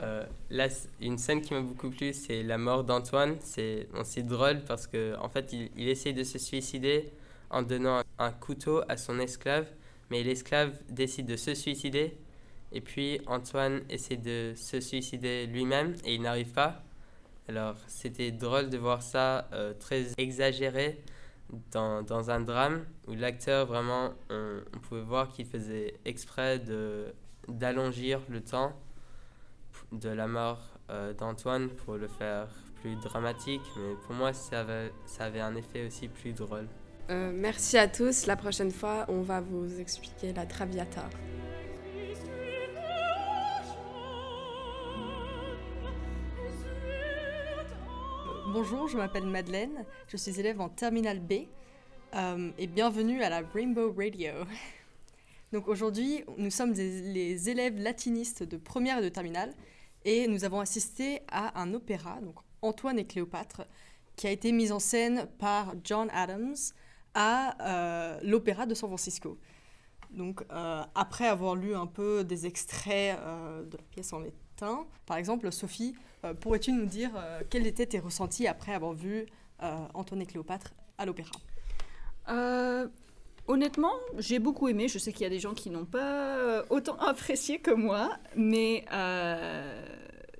Euh, 0.00 0.24
là, 0.50 0.68
une 1.00 1.18
scène 1.18 1.40
qui 1.40 1.54
m'a 1.54 1.60
beaucoup 1.60 1.90
plu, 1.90 2.12
c'est 2.12 2.42
la 2.42 2.58
mort 2.58 2.84
d'Antoine. 2.84 3.36
C'est 3.40 3.86
drôle 4.26 4.62
parce 4.66 4.86
que 4.86 5.16
en 5.18 5.28
fait, 5.28 5.52
il, 5.52 5.70
il 5.76 5.88
essaye 5.88 6.14
de 6.14 6.24
se 6.24 6.38
suicider 6.38 7.12
en 7.50 7.62
donnant 7.62 8.02
un 8.18 8.32
couteau 8.32 8.82
à 8.88 8.96
son 8.96 9.18
esclave, 9.18 9.66
mais 10.10 10.22
l'esclave 10.22 10.72
décide 10.90 11.26
de 11.26 11.36
se 11.36 11.54
suicider. 11.54 12.16
Et 12.72 12.80
puis 12.80 13.20
Antoine 13.26 13.82
essaie 13.88 14.16
de 14.16 14.52
se 14.56 14.80
suicider 14.80 15.46
lui-même 15.46 15.94
et 16.04 16.14
il 16.14 16.22
n'arrive 16.22 16.50
pas. 16.52 16.82
Alors, 17.48 17.76
c'était 17.86 18.32
drôle 18.32 18.70
de 18.70 18.78
voir 18.78 19.02
ça 19.02 19.48
euh, 19.52 19.74
très 19.74 20.06
exagéré 20.18 20.98
dans, 21.70 22.02
dans 22.02 22.30
un 22.30 22.40
drame 22.40 22.84
où 23.06 23.14
l'acteur 23.14 23.66
vraiment, 23.66 24.14
on, 24.30 24.60
on 24.74 24.78
pouvait 24.80 25.02
voir 25.02 25.28
qu'il 25.28 25.46
faisait 25.46 25.94
exprès 26.04 26.60
d'allongir 27.48 28.20
le 28.28 28.40
temps 28.40 28.74
de 29.92 30.08
la 30.08 30.26
mort 30.26 30.60
euh, 30.90 31.12
d'Antoine 31.14 31.68
pour 31.68 31.94
le 31.96 32.08
faire 32.08 32.48
plus 32.80 32.96
dramatique, 32.96 33.62
mais 33.76 33.94
pour 34.06 34.14
moi, 34.14 34.32
ça 34.32 34.60
avait, 34.60 34.92
ça 35.06 35.24
avait 35.24 35.40
un 35.40 35.54
effet 35.56 35.86
aussi 35.86 36.08
plus 36.08 36.32
drôle. 36.32 36.66
Euh, 37.10 37.32
merci 37.34 37.76
à 37.78 37.86
tous. 37.88 38.26
La 38.26 38.36
prochaine 38.36 38.70
fois, 38.70 39.04
on 39.08 39.22
va 39.22 39.40
vous 39.40 39.80
expliquer 39.80 40.32
la 40.32 40.46
Traviata. 40.46 41.08
Bonjour, 48.52 48.88
je 48.88 48.96
m'appelle 48.96 49.26
Madeleine, 49.26 49.84
je 50.08 50.16
suis 50.16 50.38
élève 50.38 50.60
en 50.60 50.68
Terminal 50.68 51.18
B 51.18 51.32
euh, 52.14 52.50
et 52.58 52.66
bienvenue 52.66 53.22
à 53.22 53.30
la 53.30 53.40
Rainbow 53.54 53.92
Radio. 53.96 54.32
Donc 55.52 55.68
aujourd'hui, 55.68 56.24
nous 56.36 56.50
sommes 56.50 56.72
des- 56.72 57.00
les 57.12 57.48
élèves 57.48 57.78
latinistes 57.78 58.42
de 58.42 58.56
première 58.56 58.98
et 58.98 59.02
de 59.02 59.08
terminale 59.08 59.52
et 60.04 60.26
nous 60.26 60.44
avons 60.44 60.60
assisté 60.60 61.22
à 61.28 61.60
un 61.60 61.72
opéra, 61.74 62.20
donc 62.20 62.36
Antoine 62.62 62.98
et 62.98 63.06
Cléopâtre, 63.06 63.62
qui 64.16 64.26
a 64.26 64.30
été 64.30 64.52
mis 64.52 64.72
en 64.72 64.78
scène 64.78 65.26
par 65.38 65.74
John 65.82 66.08
Adams 66.12 66.56
à 67.14 67.56
euh, 67.62 68.20
l'Opéra 68.22 68.66
de 68.66 68.74
San 68.74 68.88
Francisco. 68.88 69.38
Donc 70.10 70.44
euh, 70.52 70.82
après 70.94 71.26
avoir 71.26 71.56
lu 71.56 71.74
un 71.74 71.86
peu 71.86 72.22
des 72.22 72.46
extraits 72.46 73.18
euh, 73.18 73.64
de 73.64 73.76
la 73.76 73.82
pièce 73.84 74.12
en 74.12 74.20
latin, 74.20 74.86
par 75.06 75.16
exemple, 75.16 75.50
Sophie, 75.50 75.94
pourrais-tu 76.40 76.72
nous 76.72 76.86
dire 76.86 77.10
quels 77.50 77.66
étaient 77.66 77.86
tes 77.86 77.98
ressentis 77.98 78.46
après 78.46 78.72
avoir 78.72 78.92
vu 78.94 79.26
Antoine 79.92 80.22
et 80.22 80.26
Cléopâtre 80.26 80.72
à 80.96 81.04
l'opéra? 81.04 81.32
Honnêtement, 83.48 83.92
j'ai 84.18 84.38
beaucoup 84.38 84.68
aimé. 84.68 84.88
Je 84.88 84.98
sais 84.98 85.12
qu'il 85.12 85.22
y 85.22 85.26
a 85.26 85.30
des 85.30 85.38
gens 85.38 85.54
qui 85.54 85.70
n'ont 85.70 85.84
pas 85.84 86.38
euh, 86.38 86.64
autant 86.70 86.96
apprécié 86.98 87.58
que 87.58 87.70
moi, 87.70 88.18
mais 88.36 88.84
euh, 88.92 89.86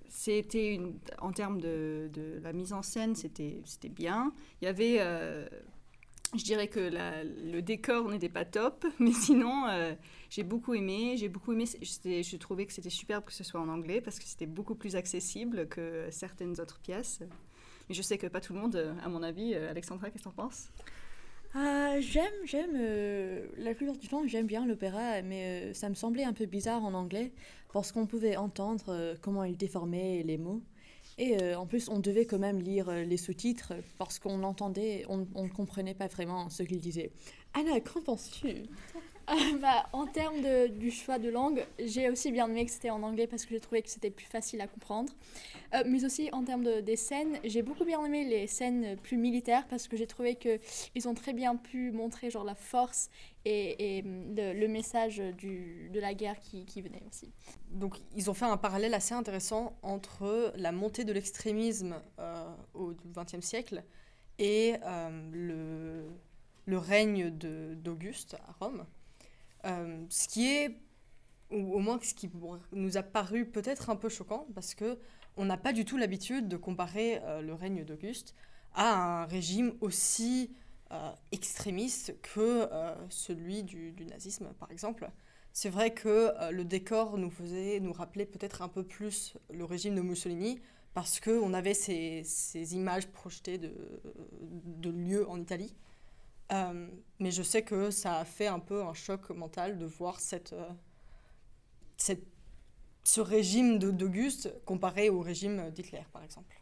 c'était 0.09 0.75
une, 0.75 0.95
en 1.21 1.33
termes 1.33 1.61
de, 1.61 2.11
la 2.43 2.53
mise 2.53 2.73
en 2.73 2.83
scène, 2.83 3.15
c'était 3.15 3.63
bien. 3.91 4.33
Il 4.61 4.67
y 4.67 4.69
avait, 4.69 4.97
euh, 5.01 5.47
je 6.37 6.45
dirais 6.45 6.69
que 6.69 6.91
le 7.53 7.61
décor 7.61 8.09
n'était 8.09 8.29
pas 8.29 8.45
top, 8.45 8.87
mais 8.99 9.13
sinon, 9.13 9.67
j'ai 10.31 10.43
beaucoup 10.43 10.75
aimé. 10.75 11.17
J'ai 11.17 11.29
beaucoup 11.29 11.53
aimé. 11.53 11.65
Je 11.67 12.37
trouvais 12.37 12.67
que 12.67 12.73
c'était 12.73 12.91
superbe 12.91 13.25
que 13.25 13.33
ce 13.33 13.45
soit 13.45 13.61
en 13.61 13.69
anglais 13.69 14.01
parce 14.01 14.19
que 14.19 14.25
c'était 14.25 14.47
beaucoup 14.47 14.75
plus 14.75 14.97
accessible 14.97 15.69
que 15.69 16.09
certaines 16.11 16.61
autres 16.61 16.81
pièces. 16.81 17.21
Mais 17.91 17.95
je 17.95 18.01
sais 18.01 18.17
que 18.17 18.27
pas 18.27 18.41
tout 18.41 18.55
le 18.55 18.61
monde, 18.61 18.95
à 19.05 19.11
mon 19.11 19.23
avis. 19.23 19.55
Alexandra, 19.55 20.09
qu'est-ce 20.09 20.25
que 20.25 20.29
t'en 20.31 20.35
penses? 20.35 20.71
Ah, 21.57 22.01
j'aime, 22.01 22.33
j'aime, 22.45 22.73
euh, 22.75 23.47
la 23.59 23.75
plupart 23.75 23.97
du 23.97 24.09
temps, 24.09 24.27
j'aime 24.27 24.47
bien 24.47 24.67
l'opéra, 24.67 25.23
mais 25.23 25.71
euh, 25.71 25.73
ça 25.73 25.89
me 25.89 25.95
semblait 25.95 26.25
un 26.25 26.33
peu 26.33 26.47
bizarre 26.47 26.83
en 26.85 26.95
anglais, 26.95 27.33
parce 27.73 27.93
qu'on 27.93 28.07
pouvait 28.07 28.37
entendre 28.37 28.87
euh, 28.89 29.15
comment 29.21 29.45
il 29.45 29.57
déformait 29.57 30.25
les 30.25 30.37
mots. 30.37 30.63
Et 31.17 31.55
en 31.55 31.65
plus, 31.65 31.89
on 31.89 32.01
devait 32.01 32.27
quand 32.27 32.41
même 32.41 32.61
lire 32.61 32.91
les 32.91 33.17
sous-titres, 33.17 33.75
parce 33.99 34.19
qu'on 34.19 34.43
entendait, 34.43 35.05
on 35.09 35.19
ne 35.19 35.49
comprenait 35.49 35.95
pas 35.95 36.09
vraiment 36.09 36.51
ce 36.51 36.65
qu'il 36.65 36.81
disait. 36.81 37.13
Anna, 37.53 37.79
qu'en 37.79 38.01
penses-tu? 38.01 38.65
Bah, 39.61 39.87
en 39.93 40.07
termes 40.07 40.41
de- 40.43 40.67
du 40.69 40.91
choix 40.91 41.19
de 41.19 41.29
langue, 41.31 41.65
j'ai 41.79 42.11
aussi 42.11 42.31
bien 42.31 42.47
aimé 42.49 42.65
que 42.67 42.71
c'était 42.71 42.91
en 42.91 43.03
anglais 43.03 43.27
parce 43.27 43.45
que 43.45 43.51
j'ai 43.55 43.61
trouvé 43.61 43.83
que 43.83 43.89
c'était 43.89 44.11
plus 44.11 44.27
facile 44.27 44.61
à 44.61 44.67
comprendre. 44.67 45.13
Euh, 45.75 45.83
mais 45.87 46.05
aussi 46.05 46.29
en 46.33 46.45
termes 46.45 46.65
de, 46.65 46.81
des 46.81 46.97
scènes, 46.97 47.39
j'ai 47.45 47.63
beaucoup 47.63 47.85
bien 47.85 48.05
aimé 48.05 48.25
les 48.25 48.47
scènes 48.47 48.97
plus 48.99 49.17
militaires 49.17 49.67
parce 49.69 49.89
que 49.89 49.97
j'ai 49.97 50.07
trouvé 50.07 50.37
qu'ils 50.37 51.09
ont 51.09 51.15
très 51.15 51.33
bien 51.33 51.57
pu 51.57 51.91
montrer 51.93 52.31
genre 52.31 52.45
la 52.45 52.55
force 52.55 53.09
et, 53.45 53.99
et, 53.99 54.03
hum, 54.03 54.35
le, 54.37 54.67
message 54.69 55.19
du, 55.39 55.91
de 55.93 56.01
la 56.01 56.15
guerre 56.15 56.39
qui, 56.41 56.65
qui 56.67 56.83
venait 56.83 57.03
aussi. 57.09 57.33
Donc 57.71 58.01
ils 58.15 58.31
ont 58.31 58.35
fait 58.35 58.45
un 58.47 58.57
parallèle 58.57 58.95
assez 58.95 59.15
intéressant 59.15 59.77
entre 59.83 60.53
la 60.57 60.73
montée 60.73 61.05
de 61.05 61.13
l'extrémisme 61.13 61.97
euh, 62.19 62.55
au 62.75 62.93
XXe 63.15 63.41
siècle 63.45 63.85
et 64.39 64.75
euh, 64.85 65.31
le, 65.33 66.05
le 66.67 66.79
règne 66.79 67.31
d'Auguste 67.31 68.35
à 68.49 68.53
Rome. 68.65 68.85
Euh, 69.65 70.05
ce 70.09 70.29
qui 70.29 70.47
est, 70.47 70.77
ou 71.51 71.75
au 71.75 71.79
moins 71.79 71.99
ce 72.03 72.15
qui 72.15 72.31
nous 72.73 72.97
a 72.97 73.03
paru 73.03 73.47
peut-être 73.47 73.91
un 73.91 73.97
peu 73.97 74.09
choquant, 74.09 74.47
parce 74.55 74.75
que 74.75 74.99
on 75.37 75.45
n'a 75.45 75.57
pas 75.57 75.73
du 75.73 75.85
tout 75.85 75.97
l'habitude 75.97 76.49
de 76.49 76.57
comparer 76.57 77.21
euh, 77.25 77.41
le 77.41 77.55
règne 77.55 77.85
d'Auguste 77.85 78.35
à 78.75 79.23
un 79.23 79.25
régime 79.25 79.75
aussi 79.81 80.55
euh, 80.93 81.11
extrémiste 81.33 82.21
que 82.23 82.69
celui 83.09 83.63
du, 83.63 83.95
nazisme, 84.07 84.53
par 84.59 84.71
exemple. 84.71 85.11
C'est 85.53 85.71
vrai 85.71 85.95
que 85.95 86.33
le 86.51 86.65
décor 86.65 87.17
nous 87.17 87.31
faisait 87.31 87.79
nous 87.79 87.93
rappeler 87.93 88.27
peut-être 88.27 88.63
un 88.63 88.69
peu 88.69 88.83
plus 88.83 89.37
le 89.53 89.65
régime 89.65 89.95
de 89.95 90.01
Mussolini, 90.01 90.61
parce 90.93 91.21
qu'on 91.21 91.55
avait 91.55 91.75
ces, 91.75 92.75
images 92.75 93.07
projetées 93.07 93.59
de 93.59 94.91
lieux 94.91 95.29
en 95.29 95.41
Italie. 95.41 95.77
Euh, 96.53 96.89
mais 97.19 97.31
je 97.31 97.43
sais 97.43 97.63
que 97.63 97.91
ça 97.91 98.19
a 98.19 98.25
fait 98.25 98.47
un 98.47 98.61
peu 98.61 98.83
un 98.85 98.95
choc 98.95 99.31
mental 99.31 99.79
de 99.79 99.87
voir 99.87 100.21
cette, 100.21 100.53
euh, 100.53 100.69
cette, 101.97 102.27
ce 103.03 103.21
régime 103.21 103.79
d'Auguste 103.79 104.53
comparé 104.65 105.11
au 105.11 105.21
régime 105.21 105.71
d'Hitler, 105.71 106.05
par 106.13 106.23
exemple. 106.23 106.61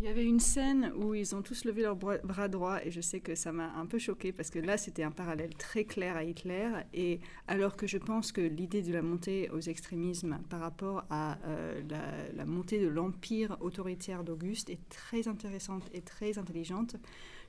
Il 0.00 0.06
y 0.06 0.08
avait 0.08 0.24
une 0.24 0.40
scène 0.40 0.94
où 0.96 1.12
ils 1.14 1.34
ont 1.34 1.42
tous 1.42 1.66
levé 1.66 1.82
leurs 1.82 1.94
bras, 1.94 2.48
droits 2.48 2.82
et 2.82 2.90
je 2.90 3.02
sais 3.02 3.20
que 3.20 3.34
ça 3.34 3.52
m'a 3.52 3.70
un 3.74 3.84
peu 3.84 3.98
choqué 3.98 4.32
parce 4.32 4.48
que 4.48 4.58
là 4.58 4.78
c'était 4.78 5.02
un 5.02 5.10
parallèle 5.10 5.54
très 5.54 5.84
clair 5.84 6.16
à 6.16 6.24
Hitler. 6.24 6.70
Et 6.94 7.20
alors 7.46 7.76
que 7.76 7.86
je 7.86 7.98
pense 7.98 8.32
que 8.32 8.40
l'idée 8.40 8.80
de 8.80 8.94
la 8.94 9.02
montée 9.02 9.50
aux 9.50 9.60
extrémismes 9.60 10.38
par 10.48 10.60
rapport 10.60 11.04
à 11.10 11.36
euh, 11.44 11.82
la, 12.34 12.46
montée 12.46 12.80
de 12.80 12.88
l'empire 12.88 13.58
autoritaire 13.60 14.24
d'Auguste 14.24 14.70
est 14.70 14.88
très 14.88 15.28
intéressante 15.28 15.90
et 15.92 16.00
très 16.00 16.38
intelligente, 16.38 16.96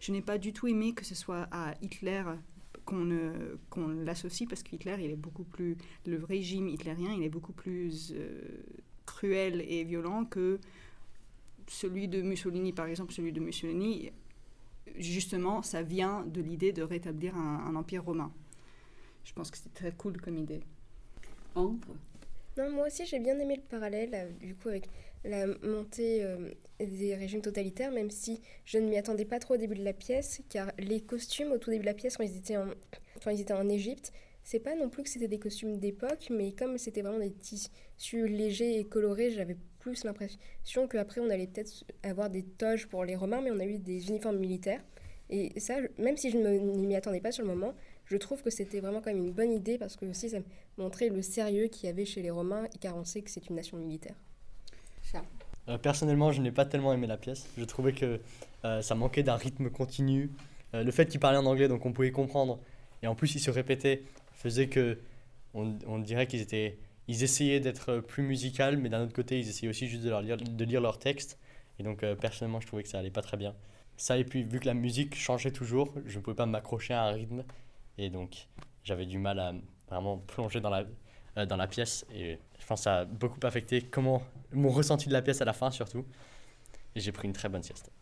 je 0.02 0.12
n'ai 0.12 0.22
pas 0.22 0.38
du 0.38 0.52
tout 0.52 0.68
aimé 0.68 0.92
que 0.92 1.06
ce 1.06 1.16
soit 1.16 1.48
à 1.52 1.74
Hitler 1.82 2.26
qu'on 2.84 3.08
qu'on 3.70 3.88
l'associe 3.88 4.50
parce 4.50 4.62
qu'Hitler 4.62 4.98
il 5.00 5.12
est 5.12 5.16
beaucoup 5.16 5.46
plus 5.46 5.78
le 6.06 6.22
régime 6.22 6.68
hitlérien 6.68 7.14
il 7.14 7.24
est 7.24 7.30
beaucoup 7.30 7.54
plus 7.54 8.12
euh, 8.12 8.42
cruel 9.06 9.64
et 9.70 9.86
violent 9.86 10.26
que 10.26 10.60
celui 11.72 12.08
de 12.08 12.22
Mussolini, 12.22 12.74
par 12.74 12.88
exemple, 12.88 13.14
celui 13.14 13.32
de 13.32 13.40
Mussolini, 13.40 14.12
justement, 14.98 15.62
ça 15.62 15.82
vient 15.82 16.26
de 16.26 16.42
l'idée 16.42 16.74
de 16.74 16.84
rétablir 16.84 17.36
un, 17.36 17.76
empire 17.76 18.04
romain. 18.04 18.32
Je 19.24 19.34
pense 19.34 19.50
que 19.50 19.58
c'est 19.58 19.74
très 19.74 19.92
cool 19.92 20.20
comme 20.20 20.38
idée. 20.38 20.62
Ambre 21.56 21.96
Non, 22.58 22.72
moi 22.72 22.88
aussi 22.88 23.06
j'ai 23.06 23.20
bien 23.20 23.38
aimé 23.40 23.56
le 23.58 23.62
parallèle 23.62 24.10
euh, 24.14 24.30
du 24.40 24.56
coup 24.56 24.70
avec 24.70 24.88
la 25.24 25.46
montée 25.48 26.24
euh, 26.24 26.50
des 26.80 27.16
régimes 27.16 27.42
totalitaires, 27.42 27.92
même 27.92 28.10
si 28.10 28.42
je 28.66 28.78
ne 28.78 28.90
m'y 28.90 28.98
attendais 28.98 29.26
pas 29.26 29.40
trop 29.40 29.54
au 29.54 29.58
début 29.58 29.76
de 29.76 29.84
la 29.84 29.94
pièce, 29.94 30.42
car 30.50 30.72
les 30.80 31.02
costumes 31.02 31.52
au 31.52 31.58
tout 31.58 31.70
début 31.70 31.84
de 31.84 31.88
la 31.88 31.94
pièce 31.94 32.18
quand 32.18 32.24
ils 32.24 32.38
étaient 32.38 32.58
en, 32.58 32.68
enfin, 33.18 33.32
ils 33.32 33.42
étaient 33.42 33.54
en 33.54 33.70
Égypte, 33.70 34.12
c'est 34.44 34.60
pas 34.60 34.76
non 34.76 34.90
plus 34.90 35.04
que 35.04 35.10
c'était 35.10 35.28
des 35.28 35.40
costumes 35.40 35.78
d'époque, 35.78 36.28
mais 36.32 36.54
comme 36.54 36.78
c'était 36.78 37.02
vraiment 37.02 37.20
des 37.20 37.32
tissus 37.32 38.28
légers 38.28 38.80
et 38.80 38.86
colorés, 38.86 39.32
j'avais 39.32 39.58
plus 39.82 40.04
l'impression 40.04 40.88
qu'après 40.88 41.20
on 41.20 41.30
allait 41.30 41.48
peut-être 41.48 41.84
avoir 42.04 42.30
des 42.30 42.44
toges 42.44 42.88
pour 42.88 43.04
les 43.04 43.16
Romains, 43.16 43.42
mais 43.42 43.52
on 43.52 43.60
a 43.60 43.66
eu 43.66 43.80
des 43.80 44.10
uniformes 44.10 44.38
militaires. 44.38 44.82
Et 45.30 45.60
ça, 45.60 45.76
même 45.98 46.18
si 46.18 46.30
je 46.30 46.38
ne 46.38 46.86
m'y 46.86 46.96
attendais 46.96 47.22
pas 47.22 47.32
sur 47.32 47.44
le 47.44 47.50
moment, 47.50 47.74
je 48.06 48.18
trouve 48.18 48.42
que 48.44 48.50
c'était 48.50 48.82
vraiment 48.82 49.00
quand 49.00 49.14
même 49.14 49.26
une 49.26 49.32
bonne 49.32 49.52
idée 49.52 49.78
parce 49.78 49.96
que 49.96 50.06
aussi 50.06 50.30
ça 50.30 50.38
montrait 50.78 51.10
le 51.10 51.22
sérieux 51.22 51.68
qu'il 51.68 51.88
y 51.88 51.90
avait 51.90 52.06
chez 52.06 52.22
les 52.22 52.30
Romains, 52.32 52.68
car 52.80 52.96
on 52.98 53.06
sait 53.06 53.22
que 53.22 53.32
c'est 53.32 53.50
une 53.50 53.56
nation 53.56 53.78
militaire. 53.78 54.16
Euh, 55.70 55.78
personnellement, 55.78 56.32
je 56.32 56.42
n'ai 56.42 56.52
pas 56.52 56.66
tellement 56.66 56.94
aimé 56.94 57.08
la 57.08 57.18
pièce. 57.18 57.48
Je 57.58 57.64
trouvais 57.64 57.94
que 57.94 58.20
euh, 58.66 58.82
ça 58.82 58.96
manquait 58.96 59.24
d'un 59.24 59.36
rythme 59.36 59.70
continu. 59.70 60.32
Euh, 60.74 60.84
le 60.84 60.92
fait 60.92 61.08
qu'il 61.08 61.20
parlait 61.20 61.38
en 61.38 61.46
anglais, 61.46 61.68
donc 61.68 61.86
on 61.86 61.94
pouvait 61.94 62.12
comprendre, 62.12 62.60
et 63.04 63.08
en 63.08 63.16
plus 63.16 63.36
il 63.36 63.40
se 63.40 63.52
répétait, 63.52 64.04
faisait 64.34 64.68
que 64.68 64.98
on, 65.54 65.76
on 65.88 66.00
dirait 66.00 66.28
qu'ils 66.28 66.42
étaient, 66.42 66.78
ils 67.08 67.24
essayaient 67.24 67.60
d'être 67.60 67.98
plus 68.00 68.24
musical, 68.24 68.78
mais 68.78 68.90
d'un 68.90 69.04
autre 69.04 69.14
côté, 69.14 69.40
ils 69.40 69.50
essayaient 69.50 69.70
aussi 69.70 69.88
juste 69.88 70.04
de, 70.04 70.10
leur 70.10 70.22
lire, 70.22 70.38
de 70.38 70.66
lire 70.66 70.82
leur 70.82 71.00
texte. 71.00 71.40
Et 71.80 71.84
donc, 71.84 72.04
euh, 72.04 72.16
personnellement, 72.16 72.60
je 72.60 72.68
trouvais 72.68 72.84
que 72.84 72.90
ça 72.90 73.00
allait 73.00 73.12
pas 73.12 73.22
très 73.22 73.38
bien. 73.38 73.56
Ça, 73.98 74.18
et 74.18 74.24
puis, 74.24 74.44
vu 74.44 74.60
que 74.60 74.66
la 74.66 74.74
musique 74.74 75.16
changeait 75.16 75.52
toujours, 75.52 75.94
je 76.06 76.18
ne 76.18 76.24
pouvais 76.24 76.36
pas 76.36 76.46
m'accrocher 76.46 76.94
à 76.94 77.04
un 77.04 77.12
rythme. 77.12 77.44
Et 77.98 78.10
donc, 78.10 78.48
j'avais 78.84 79.06
du 79.06 79.18
mal 79.18 79.40
à 79.40 79.54
vraiment 79.90 80.18
plonger 80.18 80.62
dans 80.62 80.70
la, 80.70 80.86
euh, 81.38 81.46
dans 81.46 81.58
la 81.58 81.68
pièce. 81.68 82.06
Et 82.14 82.40
je 82.60 82.66
pense 82.66 82.82
que 82.82 82.84
ça 82.84 83.00
a 83.00 83.06
beaucoup 83.06 83.40
affecté 83.44 83.82
comment, 83.82 84.24
mon 84.52 84.70
ressenti 84.70 85.08
de 85.08 85.14
la 85.14 85.22
pièce 85.22 85.42
à 85.42 85.46
la 85.46 85.54
fin, 85.54 85.72
surtout. 85.72 86.06
Et 86.96 87.00
j'ai 87.00 87.12
pris 87.12 87.28
une 87.28 87.34
très 87.34 87.50
bonne 87.50 87.64
sieste. 87.64 87.92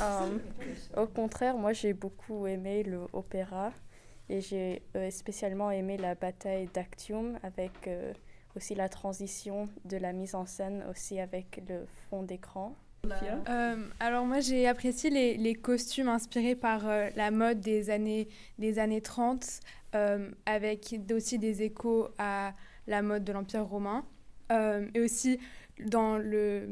Euh, 0.00 0.38
au 0.96 1.06
contraire, 1.06 1.56
moi 1.56 1.72
j'ai 1.72 1.92
beaucoup 1.92 2.46
aimé 2.46 2.82
le 2.82 3.06
opéra 3.12 3.72
et 4.28 4.40
j'ai 4.40 4.82
euh, 4.96 5.10
spécialement 5.10 5.70
aimé 5.70 5.96
la 5.96 6.14
bataille 6.14 6.68
d'Actium 6.72 7.38
avec 7.42 7.72
euh, 7.86 8.12
aussi 8.56 8.74
la 8.74 8.88
transition 8.88 9.68
de 9.84 9.96
la 9.96 10.12
mise 10.12 10.34
en 10.34 10.46
scène 10.46 10.84
aussi 10.90 11.20
avec 11.20 11.62
le 11.68 11.86
fond 12.08 12.22
d'écran. 12.22 12.74
Euh, 13.50 13.76
alors 14.00 14.24
moi 14.24 14.40
j'ai 14.40 14.66
apprécié 14.66 15.10
les, 15.10 15.36
les 15.36 15.54
costumes 15.54 16.08
inspirés 16.08 16.54
par 16.54 16.88
euh, 16.88 17.10
la 17.16 17.30
mode 17.30 17.60
des 17.60 17.90
années, 17.90 18.28
des 18.58 18.78
années 18.78 19.02
30 19.02 19.60
euh, 19.94 20.30
avec 20.46 20.94
aussi 21.14 21.38
des 21.38 21.62
échos 21.62 22.08
à 22.18 22.54
la 22.86 23.02
mode 23.02 23.24
de 23.24 23.32
l'Empire 23.32 23.64
romain. 23.64 24.04
Euh, 24.52 24.86
et 24.94 25.00
aussi 25.00 25.38
dans 25.86 26.18
le, 26.18 26.68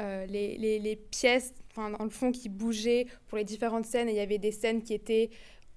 euh, 0.00 0.26
les, 0.26 0.56
les, 0.58 0.78
les, 0.78 0.96
pièces, 0.96 1.54
enfin 1.70 1.90
dans 1.90 2.04
le 2.04 2.10
fond 2.10 2.30
qui 2.30 2.48
bougeaient 2.48 3.06
pour 3.28 3.38
les 3.38 3.44
différentes 3.44 3.86
scènes. 3.86 4.08
Et 4.08 4.12
il 4.12 4.16
y 4.16 4.20
avait 4.20 4.38
des 4.38 4.52
scènes 4.52 4.82
qui 4.82 4.94
étaient 4.94 5.30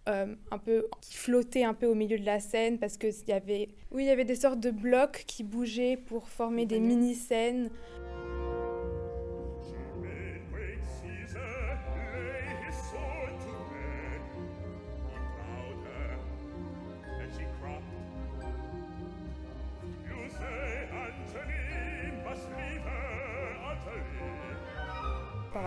euh, 0.09 0.25
un 0.51 0.57
peu 0.57 0.87
qui 1.01 1.15
flottaient 1.15 1.63
un 1.63 1.73
peu 1.73 1.85
au 1.85 1.95
milieu 1.95 2.17
de 2.17 2.25
la 2.25 2.39
scène 2.39 2.79
parce 2.79 2.97
que 2.97 3.07
il 3.07 3.29
y 3.29 3.33
avait 3.33 3.69
oui 3.91 4.03
il 4.03 4.07
y 4.07 4.11
avait 4.11 4.25
des 4.25 4.35
sortes 4.35 4.59
de 4.59 4.71
blocs 4.71 5.23
qui 5.27 5.43
bougeaient 5.43 5.97
pour 5.97 6.27
former 6.29 6.65
des 6.65 6.79
mini 6.79 7.15
scènes. 7.15 7.69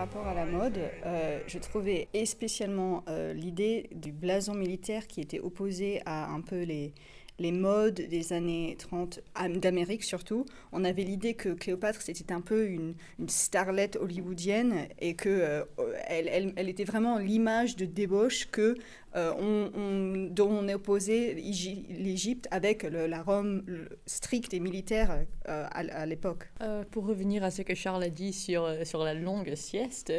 Rapport 0.03 0.27
à 0.27 0.33
la 0.33 0.45
mode, 0.45 0.79
euh, 1.05 1.39
je 1.47 1.57
trouvais 1.59 2.09
et 2.13 2.25
spécialement 2.25 3.05
euh, 3.07 3.31
l'idée 3.31 3.89
du 3.95 4.11
blason 4.11 4.53
militaire 4.53 5.07
qui 5.07 5.21
était 5.21 5.39
opposé 5.39 6.01
à 6.05 6.25
un 6.25 6.41
peu 6.41 6.63
les, 6.63 6.93
les 7.39 7.51
modes 7.51 7.95
des 7.95 8.33
années 8.33 8.75
30 8.77 9.19
d'Amérique 9.55 10.03
surtout. 10.03 10.45
On 10.71 10.83
avait 10.83 11.03
l'idée 11.03 11.33
que 11.33 11.49
Cléopâtre 11.49 12.01
c'était 12.01 12.33
un 12.33 12.41
peu 12.41 12.67
une, 12.67 12.95
une 13.19 13.29
starlette 13.29 13.97
hollywoodienne 13.97 14.87
et 14.99 15.15
que 15.15 15.29
euh, 15.29 15.63
elle, 16.07 16.53
elle, 16.55 16.69
était 16.69 16.83
vraiment 16.83 17.17
l'image 17.17 17.75
de 17.75 17.85
débauche 17.85 18.49
que 18.51 18.75
euh, 19.15 19.31
on, 19.37 19.71
on, 19.79 20.27
dont 20.31 20.49
on 20.49 20.67
est 20.67 20.73
opposé 20.73 21.35
l'Égypte 21.35 22.47
avec 22.49 22.83
la 22.83 23.21
Rome 23.21 23.63
stricte 24.07 24.53
et 24.53 24.59
militaire 24.59 25.25
euh, 25.49 25.67
à, 25.71 26.05
l'époque. 26.05 26.49
Euh, 26.61 26.83
pour 26.89 27.05
revenir 27.05 27.43
à 27.43 27.51
ce 27.51 27.61
que 27.61 27.75
Charles 27.75 28.03
a 28.03 28.09
dit 28.09 28.33
sur, 28.33 28.67
sur 28.85 29.03
la 29.03 29.13
longue 29.13 29.53
sieste, 29.55 30.11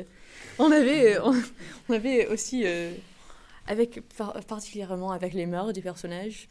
on 0.58 0.70
avait, 0.70 1.18
on, 1.18 1.92
avait 1.92 2.28
aussi, 2.28 2.64
avec, 3.66 4.00
particulièrement 4.46 5.10
avec 5.10 5.34
les 5.34 5.46
mœurs 5.46 5.72
des 5.72 5.82
personnages, 5.82 6.48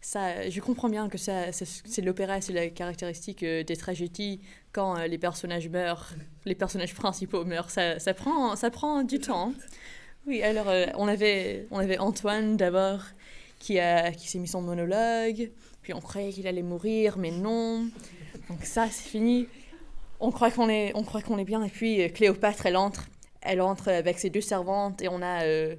ça, 0.00 0.48
je 0.48 0.60
comprends 0.60 0.88
bien 0.88 1.08
que 1.08 1.18
ça, 1.18 1.52
c'est 1.52 2.02
l'opéra, 2.02 2.40
c'est 2.40 2.52
la 2.52 2.68
caractéristique 2.68 3.44
des 3.44 3.76
tragédies 3.76 4.40
quand 4.72 4.96
les 5.04 5.18
personnages 5.18 5.68
meurent, 5.68 6.12
les 6.44 6.54
personnages 6.54 6.94
principaux 6.94 7.44
meurent, 7.44 7.70
ça, 7.70 7.98
ça, 7.98 8.14
prend, 8.14 8.56
ça 8.56 8.70
prend 8.70 9.04
du 9.04 9.18
temps. 9.18 9.52
Oui, 10.26 10.42
alors 10.42 10.68
euh, 10.68 10.86
on, 10.94 11.08
avait, 11.08 11.66
on 11.72 11.78
avait 11.78 11.98
Antoine 11.98 12.56
d'abord 12.56 13.00
qui, 13.58 13.80
a, 13.80 14.12
qui 14.12 14.28
s'est 14.28 14.38
mis 14.38 14.46
son 14.46 14.62
monologue, 14.62 15.50
puis 15.82 15.94
on 15.94 16.00
croyait 16.00 16.30
qu'il 16.30 16.46
allait 16.46 16.62
mourir, 16.62 17.18
mais 17.18 17.32
non. 17.32 17.88
Donc 18.48 18.62
ça, 18.62 18.88
c'est 18.88 19.08
fini. 19.08 19.48
On 20.20 20.30
croit 20.30 20.52
qu'on 20.52 20.68
est, 20.68 20.92
on 20.94 21.02
croit 21.02 21.22
qu'on 21.22 21.38
est 21.38 21.44
bien, 21.44 21.62
et 21.64 21.68
puis 21.68 22.02
euh, 22.02 22.08
Cléopâtre, 22.08 22.66
elle 22.66 22.76
entre, 22.76 23.08
elle 23.40 23.60
entre 23.60 23.88
avec 23.88 24.20
ses 24.20 24.30
deux 24.30 24.40
servantes, 24.40 25.02
et 25.02 25.08
on 25.08 25.22
a 25.22 25.42
euh, 25.44 25.74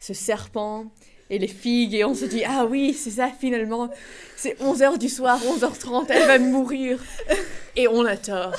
ce 0.00 0.12
serpent 0.12 0.86
et 1.30 1.38
les 1.38 1.48
figues, 1.48 1.94
et 1.94 2.04
on 2.04 2.14
se 2.14 2.24
dit, 2.24 2.42
ah 2.44 2.66
oui, 2.66 2.92
c'est 2.92 3.10
ça 3.10 3.28
finalement, 3.28 3.90
c'est 4.36 4.60
11h 4.60 4.98
du 4.98 5.08
soir, 5.08 5.40
11h30, 5.40 6.06
elle 6.10 6.26
va 6.26 6.38
mourir. 6.38 7.02
Et 7.76 7.88
on 7.88 8.04
attend. 8.04 8.52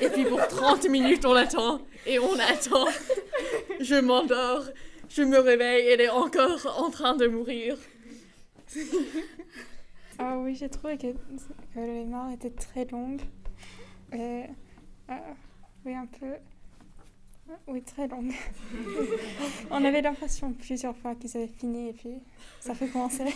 Et 0.00 0.08
puis 0.08 0.24
pour 0.24 0.46
30 0.46 0.88
minutes, 0.88 1.24
on 1.26 1.34
attend, 1.34 1.80
et 2.06 2.18
on 2.18 2.34
attend. 2.38 2.86
Je 3.80 3.96
m'endors, 3.96 4.64
je 5.08 5.22
me 5.22 5.38
réveille, 5.38 5.86
elle 5.88 6.00
est 6.00 6.08
encore 6.08 6.74
en 6.78 6.90
train 6.90 7.16
de 7.16 7.26
mourir. 7.26 7.76
ah 10.18 10.38
oui, 10.38 10.54
j'ai 10.54 10.68
trouvé 10.68 10.96
que, 10.96 11.12
que 11.74 11.80
les 11.80 12.04
morts 12.04 12.30
étaient 12.32 12.50
très 12.50 12.86
longues. 12.86 13.20
Et, 14.12 14.44
euh, 15.10 15.14
oui, 15.84 15.94
un 15.94 16.06
peu. 16.06 16.34
Oui, 17.66 17.82
très 17.82 18.08
longues. 18.08 18.32
On 19.70 19.84
avait 19.84 20.02
l'impression 20.02 20.52
plusieurs 20.52 20.96
fois 20.96 21.14
qu'ils 21.14 21.36
avaient 21.36 21.50
fini 21.58 21.90
et 21.90 21.92
puis 21.92 22.14
ça 22.60 22.74
fait 22.74 22.88
commencer. 22.88 23.24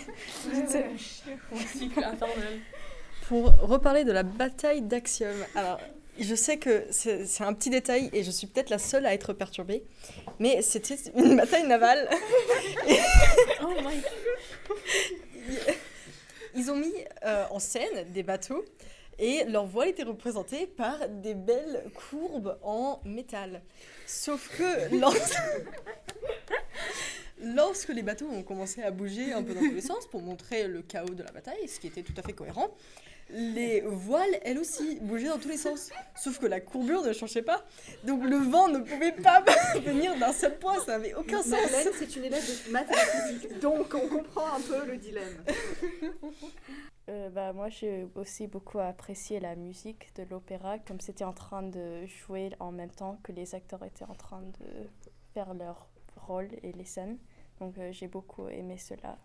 Pour 3.28 3.56
reparler 3.60 4.04
de 4.04 4.12
la 4.12 4.22
bataille 4.22 4.82
d'Axiom. 4.82 5.34
Alors, 5.54 5.80
je 6.18 6.34
sais 6.34 6.58
que 6.58 6.86
c'est 6.90 7.42
un 7.42 7.52
petit 7.52 7.70
détail 7.70 8.08
et 8.12 8.22
je 8.22 8.30
suis 8.30 8.46
peut-être 8.46 8.70
la 8.70 8.78
seule 8.78 9.04
à 9.06 9.14
être 9.14 9.32
perturbée, 9.32 9.84
mais 10.38 10.62
c'était 10.62 10.96
une 11.16 11.36
bataille 11.36 11.66
navale. 11.66 12.08
oh 13.62 13.74
my 13.84 14.00
Ils 16.54 16.70
ont 16.70 16.76
mis 16.76 16.94
euh, 17.24 17.44
en 17.50 17.58
scène 17.58 18.10
des 18.12 18.22
bateaux 18.22 18.64
et 19.18 19.44
leur 19.44 19.66
voile 19.66 19.88
était 19.88 20.02
représentée 20.02 20.66
par 20.66 21.08
des 21.08 21.34
belles 21.34 21.84
courbes 21.94 22.58
en 22.62 23.00
métal. 23.04 23.62
Sauf 24.06 24.56
que 24.56 24.94
lorsque, 25.00 25.42
lorsque 27.42 27.88
les 27.88 28.02
bateaux 28.02 28.28
ont 28.28 28.42
commencé 28.42 28.82
à 28.82 28.90
bouger 28.90 29.32
un 29.32 29.42
peu 29.42 29.54
dans 29.54 29.60
tous 29.60 29.74
les 29.74 29.80
sens 29.80 30.06
pour 30.06 30.22
montrer 30.22 30.68
le 30.68 30.82
chaos 30.82 31.14
de 31.14 31.22
la 31.22 31.32
bataille, 31.32 31.68
ce 31.68 31.80
qui 31.80 31.86
était 31.86 32.02
tout 32.02 32.14
à 32.16 32.22
fait 32.22 32.32
cohérent, 32.32 32.70
les 33.30 33.80
voiles, 33.80 34.38
elles 34.44 34.58
aussi, 34.58 35.00
bougeaient 35.00 35.28
dans 35.28 35.38
tous 35.38 35.48
les 35.48 35.56
sens. 35.56 35.90
Sauf 36.14 36.38
que 36.38 36.46
la 36.46 36.60
courbure 36.60 37.02
ne 37.02 37.12
changeait 37.12 37.42
pas. 37.42 37.64
Donc 38.04 38.22
le 38.22 38.36
vent 38.36 38.68
ne 38.68 38.78
pouvait 38.78 39.12
pas 39.12 39.42
venir 39.84 40.16
d'un 40.16 40.32
seul 40.32 40.56
point, 40.58 40.78
ça 40.84 40.92
n'avait 40.92 41.14
aucun 41.14 41.42
sens. 41.42 41.50
Madeleine, 41.50 41.92
c'est 41.98 42.16
une 42.16 42.24
élève 42.24 42.44
de 42.66 42.70
mathématiques, 42.70 43.58
donc 43.60 43.94
on 43.94 44.08
comprend 44.08 44.46
un 44.54 44.60
peu 44.60 44.86
le 44.86 44.96
dilemme. 44.96 45.42
Euh, 47.08 47.30
bah, 47.30 47.52
moi, 47.52 47.68
j'ai 47.68 48.06
aussi 48.16 48.46
beaucoup 48.46 48.80
apprécié 48.80 49.38
la 49.38 49.54
musique 49.54 50.12
de 50.16 50.24
l'opéra, 50.28 50.78
comme 50.78 51.00
c'était 51.00 51.24
en 51.24 51.32
train 51.32 51.62
de 51.62 52.04
jouer 52.06 52.50
en 52.58 52.72
même 52.72 52.90
temps 52.90 53.18
que 53.22 53.32
les 53.32 53.54
acteurs 53.54 53.84
étaient 53.84 54.04
en 54.04 54.14
train 54.14 54.42
de 54.42 54.88
faire 55.34 55.54
leur 55.54 55.88
rôle 56.16 56.48
et 56.62 56.72
les 56.72 56.84
scènes. 56.84 57.18
Donc 57.60 57.78
euh, 57.78 57.90
j'ai 57.92 58.08
beaucoup 58.08 58.48
aimé 58.48 58.76
cela. 58.76 59.18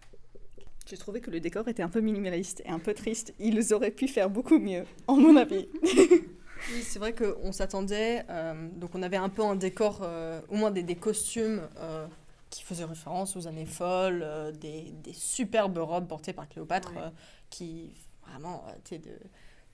J'ai 0.86 0.98
trouvé 0.98 1.22
que 1.22 1.32
le 1.32 1.40
décor 1.40 1.68
était 1.68 1.84
un 1.84 1.90
peu 1.90 2.02
minimaliste 2.02 2.62
et 2.66 2.70
un 2.70 2.80
peu 2.80 2.94
triste. 2.94 3.34
Ils 3.40 3.74
auraient 3.74 3.92
pu 3.92 4.08
faire 4.08 4.30
beaucoup 4.30 4.60
mieux, 4.60 4.84
en 5.08 5.16
mon 5.16 5.36
avis. 5.36 5.68
oui, 5.84 6.82
c'est 6.82 7.00
vrai 7.00 7.14
qu'on 7.14 7.52
s'attendait. 7.52 8.26
Euh, 8.30 8.70
donc, 8.76 8.96
on 8.96 9.04
avait 9.04 9.18
un 9.18 9.30
peu 9.30 9.44
un 9.44 9.56
décor, 9.56 10.02
euh, 10.04 10.42
au 10.50 10.56
moins 10.56 10.72
des, 10.72 10.84
des 10.84 10.96
costumes 10.96 11.62
euh, 11.78 12.08
qui 12.52 12.62
faisaient 12.62 12.86
référence 12.86 13.36
aux 13.36 13.48
années 13.48 13.66
folles, 13.66 14.22
euh, 14.24 14.52
des, 14.52 14.94
des, 15.04 15.14
superbes 15.14 15.80
robes 15.80 16.08
portées 16.08 16.34
par 16.34 16.48
Cléopâtre 16.48 16.94
ouais. 16.94 17.02
Euh, 17.02 17.10
qui 17.50 17.92
vraiment 18.28 18.64
étaient 18.78 19.00
de, 19.00 19.18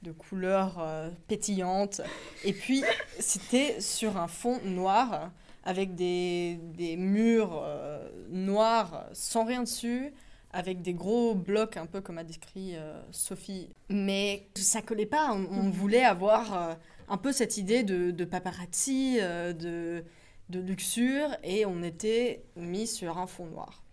de 0.04 0.12
couleurs 0.14 0.78
euh, 0.80 1.10
pétillantes. 1.28 2.00
Et 2.46 2.54
puis, 2.54 2.86
c'était 3.20 3.82
sur 3.82 4.16
un 4.16 4.30
fond 4.30 4.62
noir 4.64 5.32
avec 5.66 5.96
des, 5.96 6.62
des 6.78 6.96
murs 6.96 7.62
noirs 8.30 9.06
sans 9.12 9.44
rien 9.44 9.64
dessus 9.64 10.14
avec 10.52 10.82
des 10.82 10.94
gros 10.94 11.36
blocs, 11.36 11.78
un 11.78 11.86
peu 11.86 12.02
comme 12.02 12.18
a 12.18 12.24
décrit 12.24 12.76
euh, 12.76 13.00
Sophie. 13.12 13.70
Mais 13.90 14.48
ça 14.56 14.82
collait 14.82 15.06
pas. 15.06 15.32
On, 15.32 15.46
on 15.52 15.70
voulait 15.70 16.04
avoir 16.04 16.54
euh, 16.58 16.74
un 17.10 17.18
peu 17.18 17.32
cette 17.32 17.58
idée 17.58 17.84
de, 17.84 18.12
de 18.12 18.26
paparazzi, 18.26 19.18
euh, 19.20 19.54
de, 19.54 20.04
de 20.50 20.60
luxure, 20.60 21.30
et 21.44 21.66
on 21.66 21.84
était 21.84 22.44
mis 22.56 22.88
sur 22.88 23.18
un 23.18 23.28
fond 23.28 23.46
noir. 23.46 23.84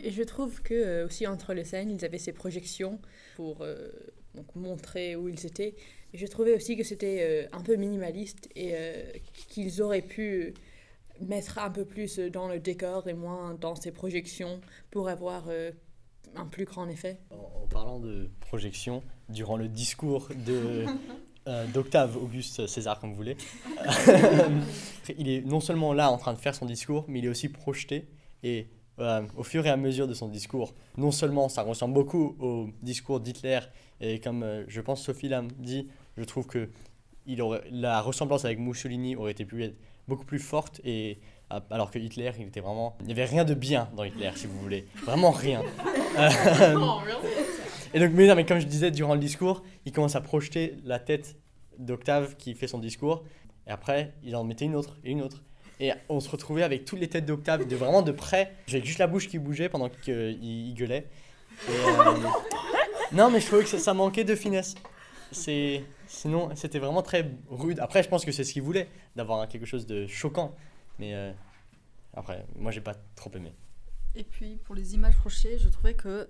Et 0.00 0.12
je 0.12 0.22
trouve 0.22 0.62
que 0.62 1.04
aussi 1.04 1.26
entre 1.26 1.52
les 1.52 1.64
scènes, 1.64 1.90
ils 1.90 2.04
avaient 2.04 2.18
ces 2.18 2.32
projections 2.32 3.00
pour 3.34 3.66
donc, 4.36 4.54
montrer 4.54 5.16
où 5.16 5.28
ils 5.28 5.44
étaient. 5.44 5.74
Et 6.14 6.18
je 6.18 6.26
trouvais 6.26 6.54
aussi 6.54 6.76
que 6.76 6.84
c'était 6.84 7.48
un 7.50 7.60
peu 7.62 7.74
minimaliste 7.74 8.48
et 8.54 8.76
qu'ils 9.48 9.82
auraient 9.82 10.02
pu 10.02 10.54
mettre 11.20 11.58
un 11.58 11.70
peu 11.70 11.84
plus 11.84 12.20
dans 12.20 12.46
le 12.46 12.60
décor 12.60 13.08
et 13.08 13.14
moins 13.14 13.54
dans 13.54 13.74
ces 13.74 13.90
projections 13.90 14.60
pour 14.92 15.08
avoir 15.08 15.48
un 16.36 16.46
plus 16.46 16.64
grand 16.64 16.88
effet. 16.88 17.18
En, 17.30 17.62
en, 17.62 17.66
parlant 17.66 17.98
de 17.98 18.30
projection, 18.38 19.02
durant 19.28 19.56
le 19.56 19.66
discours 19.66 20.28
de 20.46 20.84
euh, 21.48 21.66
d'Octave 21.66 22.16
Auguste 22.16 22.66
César, 22.66 22.98
comme 22.98 23.10
vous 23.10 23.16
voulez, 23.16 23.36
il 25.18 25.28
est 25.28 25.46
non 25.46 25.60
seulement 25.60 25.92
là 25.92 26.10
en 26.10 26.18
train 26.18 26.32
de 26.32 26.38
faire 26.38 26.54
son 26.54 26.66
discours, 26.66 27.04
mais 27.08 27.20
il 27.20 27.24
est 27.24 27.28
aussi 27.28 27.48
projeté. 27.48 28.08
Et 28.42 28.68
euh, 28.98 29.22
au 29.36 29.42
fur 29.42 29.66
et 29.66 29.70
à 29.70 29.76
mesure 29.76 30.08
de 30.08 30.14
son 30.14 30.28
discours, 30.28 30.74
non 30.96 31.10
seulement 31.10 31.48
ça 31.48 31.62
ressemble 31.62 31.94
beaucoup 31.94 32.36
au 32.40 32.68
discours 32.82 33.20
d'Hitler, 33.20 33.60
et 34.00 34.20
comme 34.20 34.42
euh, 34.42 34.64
je 34.68 34.80
pense 34.80 35.02
Sophie 35.02 35.28
l'a 35.28 35.42
dit, 35.58 35.88
je 36.16 36.24
trouve 36.24 36.46
que 36.46 36.68
il 37.26 37.42
aurait, 37.42 37.62
la 37.70 38.00
ressemblance 38.00 38.44
avec 38.44 38.58
Mussolini 38.58 39.16
aurait 39.16 39.32
été 39.32 39.44
plus, 39.44 39.72
beaucoup 40.08 40.24
plus 40.24 40.38
forte 40.38 40.80
et 40.84 41.18
alors 41.70 41.90
que 41.90 41.98
Hitler, 41.98 42.32
il 42.38 42.46
était 42.46 42.60
vraiment... 42.60 42.96
Il 43.00 43.06
n'y 43.06 43.12
avait 43.12 43.24
rien 43.24 43.44
de 43.44 43.54
bien 43.54 43.88
dans 43.96 44.04
Hitler, 44.04 44.30
si 44.34 44.46
vous 44.46 44.58
voulez. 44.58 44.86
Vraiment 45.04 45.30
rien. 45.30 45.62
et 47.96 47.98
donc, 47.98 48.10
mais, 48.12 48.26
non, 48.26 48.34
mais 48.34 48.44
comme 48.44 48.58
je 48.58 48.66
disais, 48.66 48.90
durant 48.90 49.14
le 49.14 49.20
discours, 49.20 49.62
il 49.86 49.92
commence 49.92 50.16
à 50.16 50.20
projeter 50.20 50.76
la 50.84 50.98
tête 50.98 51.34
d'Octave 51.78 52.36
qui 52.36 52.54
fait 52.54 52.66
son 52.66 52.78
discours. 52.78 53.24
Et 53.66 53.70
après, 53.70 54.12
il 54.22 54.36
en 54.36 54.44
mettait 54.44 54.66
une 54.66 54.74
autre 54.74 54.98
et 55.02 55.12
une 55.12 55.22
autre. 55.22 55.42
Et 55.80 55.92
on 56.10 56.20
se 56.20 56.28
retrouvait 56.28 56.62
avec 56.62 56.84
toutes 56.84 57.00
les 57.00 57.08
têtes 57.08 57.24
d'Octave 57.24 57.66
de 57.66 57.74
vraiment 57.74 58.02
de 58.02 58.12
près. 58.12 58.52
J'avais 58.66 58.84
juste 58.84 58.98
la 58.98 59.06
bouche 59.06 59.28
qui 59.28 59.38
bougeait 59.38 59.70
pendant 59.70 59.88
qu'il 59.88 60.38
il 60.42 60.74
gueulait. 60.74 61.06
Et, 61.68 61.72
euh... 61.72 62.14
non, 63.12 63.30
mais 63.30 63.40
je 63.40 63.46
trouvais 63.46 63.62
que 63.62 63.70
ça, 63.70 63.78
ça 63.78 63.94
manquait 63.94 64.24
de 64.24 64.34
finesse. 64.34 64.74
c'est 65.32 65.82
sinon 66.06 66.50
c'était 66.54 66.78
vraiment 66.78 67.00
très 67.00 67.30
rude. 67.48 67.80
Après, 67.80 68.02
je 68.02 68.10
pense 68.10 68.26
que 68.26 68.30
c'est 68.30 68.44
ce 68.44 68.52
qu'il 68.52 68.62
voulait, 68.62 68.90
d'avoir 69.16 69.48
quelque 69.48 69.64
chose 69.64 69.86
de 69.86 70.06
choquant. 70.06 70.54
Mais 70.98 71.14
euh, 71.14 71.32
après, 72.12 72.44
moi, 72.56 72.72
j'ai 72.72 72.82
pas 72.82 72.94
trop 73.14 73.30
aimé. 73.34 73.54
Et 74.14 74.24
puis 74.24 74.58
pour 74.64 74.74
les 74.74 74.94
images 74.94 75.16
projetées, 75.16 75.56
je 75.56 75.68
trouvais 75.68 75.94
que 75.94 76.28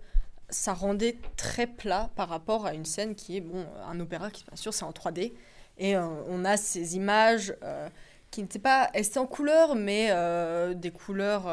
ça 0.48 0.74
rendait 0.74 1.18
très 1.37 1.66
plat 1.66 2.11
par 2.16 2.28
rapport 2.28 2.66
à 2.66 2.74
une 2.74 2.85
scène 2.85 3.14
qui 3.14 3.37
est 3.37 3.40
bon 3.40 3.66
un 3.87 3.98
opéra 4.00 4.30
qui 4.30 4.44
bien 4.44 4.56
sûr 4.56 4.72
c'est 4.72 4.85
en 4.85 4.92
3D 4.92 5.32
et 5.78 5.96
euh, 5.96 6.06
on 6.28 6.44
a 6.44 6.56
ces 6.56 6.96
images 6.96 7.54
euh, 7.62 7.88
qui 8.30 8.42
n'étaient 8.42 8.59
pas 8.59 8.90
étaient 8.94 9.18
en 9.18 9.26
couleur 9.26 9.74
mais 9.74 10.09
euh, 10.11 10.74
des 10.74 10.90
couleurs 10.90 11.48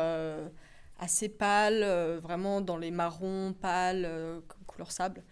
assez 0.99 1.29
pâles 1.29 1.84
vraiment 2.19 2.62
dans 2.62 2.77
les 2.77 2.91
marrons 2.91 3.53
pâles 3.60 4.10
couleur 4.67 4.91
sable. 4.91 5.23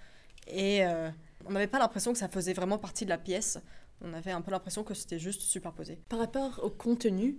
Et 0.48 0.84
on 1.46 1.52
n'avait 1.52 1.68
pas 1.68 1.80
l'impression 1.80 2.14
que 2.14 2.20
ça 2.20 2.28
faisait 2.28 2.54
vraiment 2.54 2.78
partie 2.78 3.06
de 3.06 3.10
la 3.10 3.18
pièce. 3.18 3.60
On 4.02 4.14
avait 4.14 4.32
un 4.32 4.42
peu 4.42 4.52
l'impression 4.52 4.84
que 4.84 4.94
c'était 4.94 5.20
juste 5.20 5.42
superposé. 5.42 6.00
Par 6.10 6.20
rapport 6.20 6.60
au 6.64 6.70
contenu, 6.70 7.38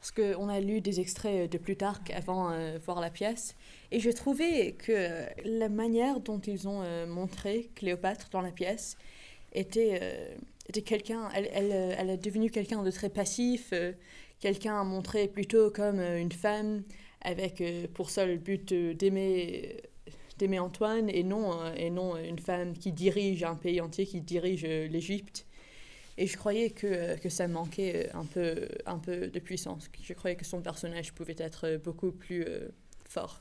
parce 0.00 0.12
qu'on 0.12 0.48
a 0.48 0.60
lu 0.60 0.80
des 0.80 1.00
extraits 1.00 1.50
de 1.50 1.58
Plutarque 1.58 2.10
avant 2.10 2.50
de 2.50 2.78
voir 2.78 3.00
la 3.00 3.10
pièce, 3.10 3.56
et 3.90 4.00
j'ai 4.00 4.12
trouvé 4.12 4.72
que 4.74 5.24
la 5.44 5.68
manière 5.68 6.20
dont 6.20 6.38
ils 6.38 6.68
ont 6.68 6.82
euh, 6.82 7.06
montré 7.06 7.70
Cléopâtre 7.74 8.28
dans 8.30 8.40
la 8.40 8.52
pièce 8.52 8.96
était, 9.52 9.98
euh, 10.00 10.34
était 10.68 10.82
quelqu'un, 10.82 11.28
elle, 11.34 11.48
elle, 11.52 11.72
euh, 11.72 11.94
elle 11.98 12.10
est 12.10 12.24
devenue 12.24 12.50
quelqu'un 12.50 12.82
de 12.82 12.90
très 12.90 13.08
passif, 13.08 13.70
euh, 13.72 13.92
quelqu'un 14.40 14.84
montré 14.84 15.26
plutôt 15.26 15.70
comme 15.70 15.98
euh, 15.98 16.20
une 16.20 16.32
femme 16.32 16.82
avec 17.22 17.60
euh, 17.60 17.86
pour 17.92 18.10
seul 18.10 18.38
but 18.38 18.72
euh, 18.72 18.94
d'aimer 18.94 19.82
d'aimer 20.38 20.60
Antoine 20.60 21.10
et 21.10 21.24
non, 21.24 21.60
euh, 21.60 21.74
et 21.76 21.90
non 21.90 22.16
une 22.16 22.38
femme 22.38 22.74
qui 22.74 22.92
dirige 22.92 23.42
un 23.42 23.56
pays 23.56 23.80
entier, 23.80 24.06
qui 24.06 24.20
dirige 24.20 24.64
euh, 24.64 24.86
l'Égypte. 24.86 25.44
Et 26.20 26.26
je 26.26 26.36
croyais 26.36 26.70
que, 26.70 26.86
euh, 26.86 27.16
que 27.16 27.28
ça 27.28 27.46
manquait 27.46 28.08
euh, 28.08 28.18
un 28.18 28.24
peu, 28.24 28.68
un 28.86 28.98
peu 28.98 29.28
de 29.28 29.38
puissance. 29.38 29.88
Je 30.02 30.12
croyais 30.14 30.36
que 30.36 30.44
son 30.44 30.60
personnage 30.60 31.14
pouvait 31.14 31.36
être 31.38 31.76
beaucoup 31.76 32.10
plus 32.10 32.42
euh, 32.42 32.68
fort. 33.08 33.40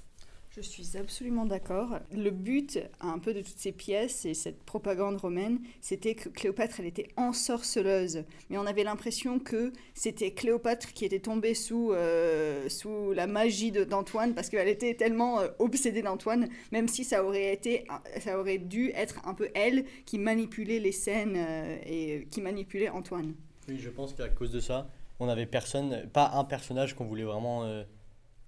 Je 0.58 0.64
suis 0.64 0.98
absolument 0.98 1.46
d'accord. 1.46 2.00
Le 2.12 2.32
but 2.32 2.80
un 3.00 3.20
peu 3.20 3.36
de 3.36 3.42
toutes 3.42 3.60
ces 3.60 3.72
pièces 3.72 4.26
et 4.26 4.34
cette 4.34 4.64
propagande 4.64 5.18
romaine, 5.18 5.60
c'était 5.82 6.16
que 6.16 6.30
Cléopâtre, 6.30 6.80
elle 6.80 6.88
était 6.88 7.10
ensorceleuse. 7.16 8.24
Mais 8.50 8.58
on 8.58 8.66
avait 8.66 8.84
l'impression 8.84 9.38
que 9.38 9.72
c'était 9.94 10.32
Cléopâtre 10.32 10.94
qui 10.94 11.06
était 11.06 11.20
tombée 11.20 11.54
sous, 11.54 11.92
euh, 11.92 12.70
sous 12.70 13.14
la 13.14 13.28
magie 13.28 13.72
d'Antoine 13.72 14.34
parce 14.34 14.50
qu'elle 14.50 14.68
était 14.68 14.96
tellement 14.96 15.42
euh, 15.42 15.50
obsédée 15.60 16.02
d'Antoine, 16.02 16.50
même 16.72 16.88
si 16.88 17.04
ça 17.04 17.24
aurait, 17.24 17.54
été, 17.54 17.86
ça 18.20 18.40
aurait 18.40 18.58
dû 18.58 18.90
être 18.96 19.22
un 19.28 19.36
peu 19.36 19.50
elle 19.54 19.86
qui 20.08 20.18
manipulait 20.18 20.80
les 20.80 20.92
scènes 20.92 21.36
euh, 21.38 21.78
et 21.86 22.28
qui 22.32 22.42
manipulait 22.42 22.90
Antoine. 22.90 23.36
Oui, 23.70 23.78
je 23.78 23.92
pense 23.92 24.12
qu'à 24.14 24.30
cause 24.30 24.50
de 24.50 24.60
ça, 24.60 24.90
on 25.20 25.30
avait 25.30 25.46
personne, 25.46 26.10
pas 26.12 26.32
un 26.34 26.46
personnage 26.46 26.96
qu'on 26.96 27.06
voulait 27.06 27.24
vraiment 27.26 27.84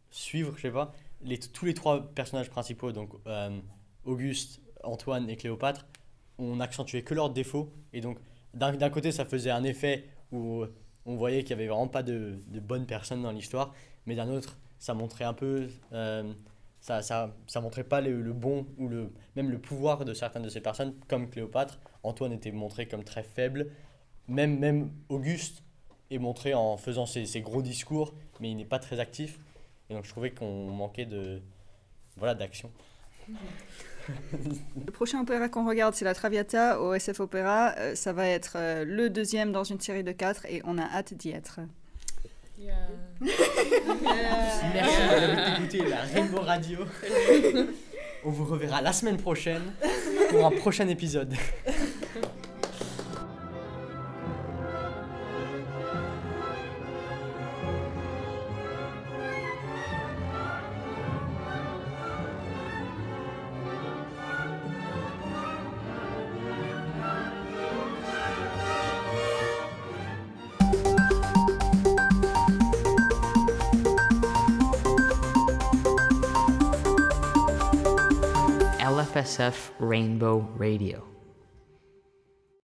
suivre, 0.09 0.53
je 0.55 0.63
sais 0.63 0.71
pas. 0.71 0.91
Tous 1.53 1.65
les 1.65 1.73
trois 1.73 2.09
personnages 2.13 2.49
principaux, 2.49 2.91
donc 2.91 3.11
euh, 3.27 3.59
Auguste, 4.05 4.61
Antoine 4.83 5.29
et 5.29 5.35
Cléopâtre, 5.35 5.85
on 6.37 6.59
accentuait 6.59 7.03
que 7.03 7.13
leurs 7.13 7.29
défauts. 7.29 7.71
Et 7.93 8.01
donc, 8.01 8.17
d'un 8.53 8.89
côté, 8.89 9.11
ça 9.11 9.25
faisait 9.25 9.51
un 9.51 9.63
effet 9.63 10.05
où 10.31 10.63
on 11.05 11.15
voyait 11.15 11.43
qu'il 11.43 11.51
y 11.51 11.53
avait 11.53 11.67
vraiment 11.67 11.87
pas 11.87 12.03
de, 12.03 12.39
bonnes 12.61 12.85
personnes 12.85 13.23
dans 13.23 13.31
l'histoire, 13.31 13.73
mais 14.05 14.15
d'un 14.15 14.29
autre, 14.29 14.57
ça 14.79 14.93
montrait 14.93 15.25
un 15.25 15.33
peu. 15.33 15.67
euh, 15.91 16.33
ça, 16.81 17.01
ça, 17.01 17.35
ça 17.47 17.59
montrait 17.59 17.83
pas 17.83 17.99
le, 17.99 18.31
bon 18.31 18.65
ou 18.77 18.87
le, 18.87 19.11
même 19.35 19.49
le 19.49 19.59
pouvoir 19.59 20.05
de 20.05 20.13
certaines 20.13 20.43
de 20.43 20.49
ces 20.49 20.61
personnes, 20.61 20.93
comme 21.09 21.29
Cléopâtre. 21.29 21.79
Antoine 22.03 22.31
était 22.31 22.51
montré 22.51 22.87
comme 22.87 23.03
très 23.03 23.23
faible. 23.23 23.71
Même, 24.29 24.57
même 24.59 24.91
Auguste 25.09 25.63
est 26.09 26.19
montré 26.19 26.53
en 26.53 26.77
faisant 26.77 27.05
ses 27.05 27.41
gros 27.41 27.61
discours, 27.61 28.13
mais 28.39 28.49
il 28.51 28.55
n'est 28.55 28.65
pas 28.65 28.79
très 28.79 28.99
actif. 28.99 29.39
Et 29.89 29.93
donc 29.93 30.05
je 30.05 30.09
trouvais 30.09 30.31
qu'on 30.31 30.67
manquait 30.67 31.05
de 31.05 31.41
voilà 32.17 32.35
d'action. 32.35 32.71
Le 34.85 34.91
prochain 34.91 35.21
opéra 35.21 35.49
qu'on 35.49 35.67
regarde, 35.67 35.93
c'est 35.93 36.05
la 36.05 36.13
Traviata 36.15 36.81
au 36.81 36.93
SF 36.93 37.19
Opéra. 37.19 37.75
Euh, 37.77 37.95
ça 37.95 38.11
va 38.11 38.27
être 38.27 38.53
euh, 38.55 38.83
le 38.85 39.09
deuxième 39.09 39.51
dans 39.51 39.63
une 39.63 39.79
série 39.79 40.03
de 40.03 40.11
quatre 40.11 40.45
et 40.47 40.61
on 40.65 40.77
a 40.77 40.83
hâte 40.83 41.13
d'y 41.13 41.29
être. 41.29 41.59
Merci 43.21 43.35
d'avoir 44.73 45.57
écouté 45.57 45.85
la 45.87 46.01
Rainbow 46.01 46.41
Radio. 46.41 46.79
On 48.25 48.31
vous 48.31 48.43
reverra 48.43 48.81
la 48.81 48.91
semaine 48.91 49.15
prochaine 49.15 49.61
pour 50.29 50.45
un 50.45 50.51
prochain 50.51 50.89
épisode. 50.89 51.33
LFSF 79.29 79.69
Rainbow 79.79 80.39
Radio. 80.57 81.08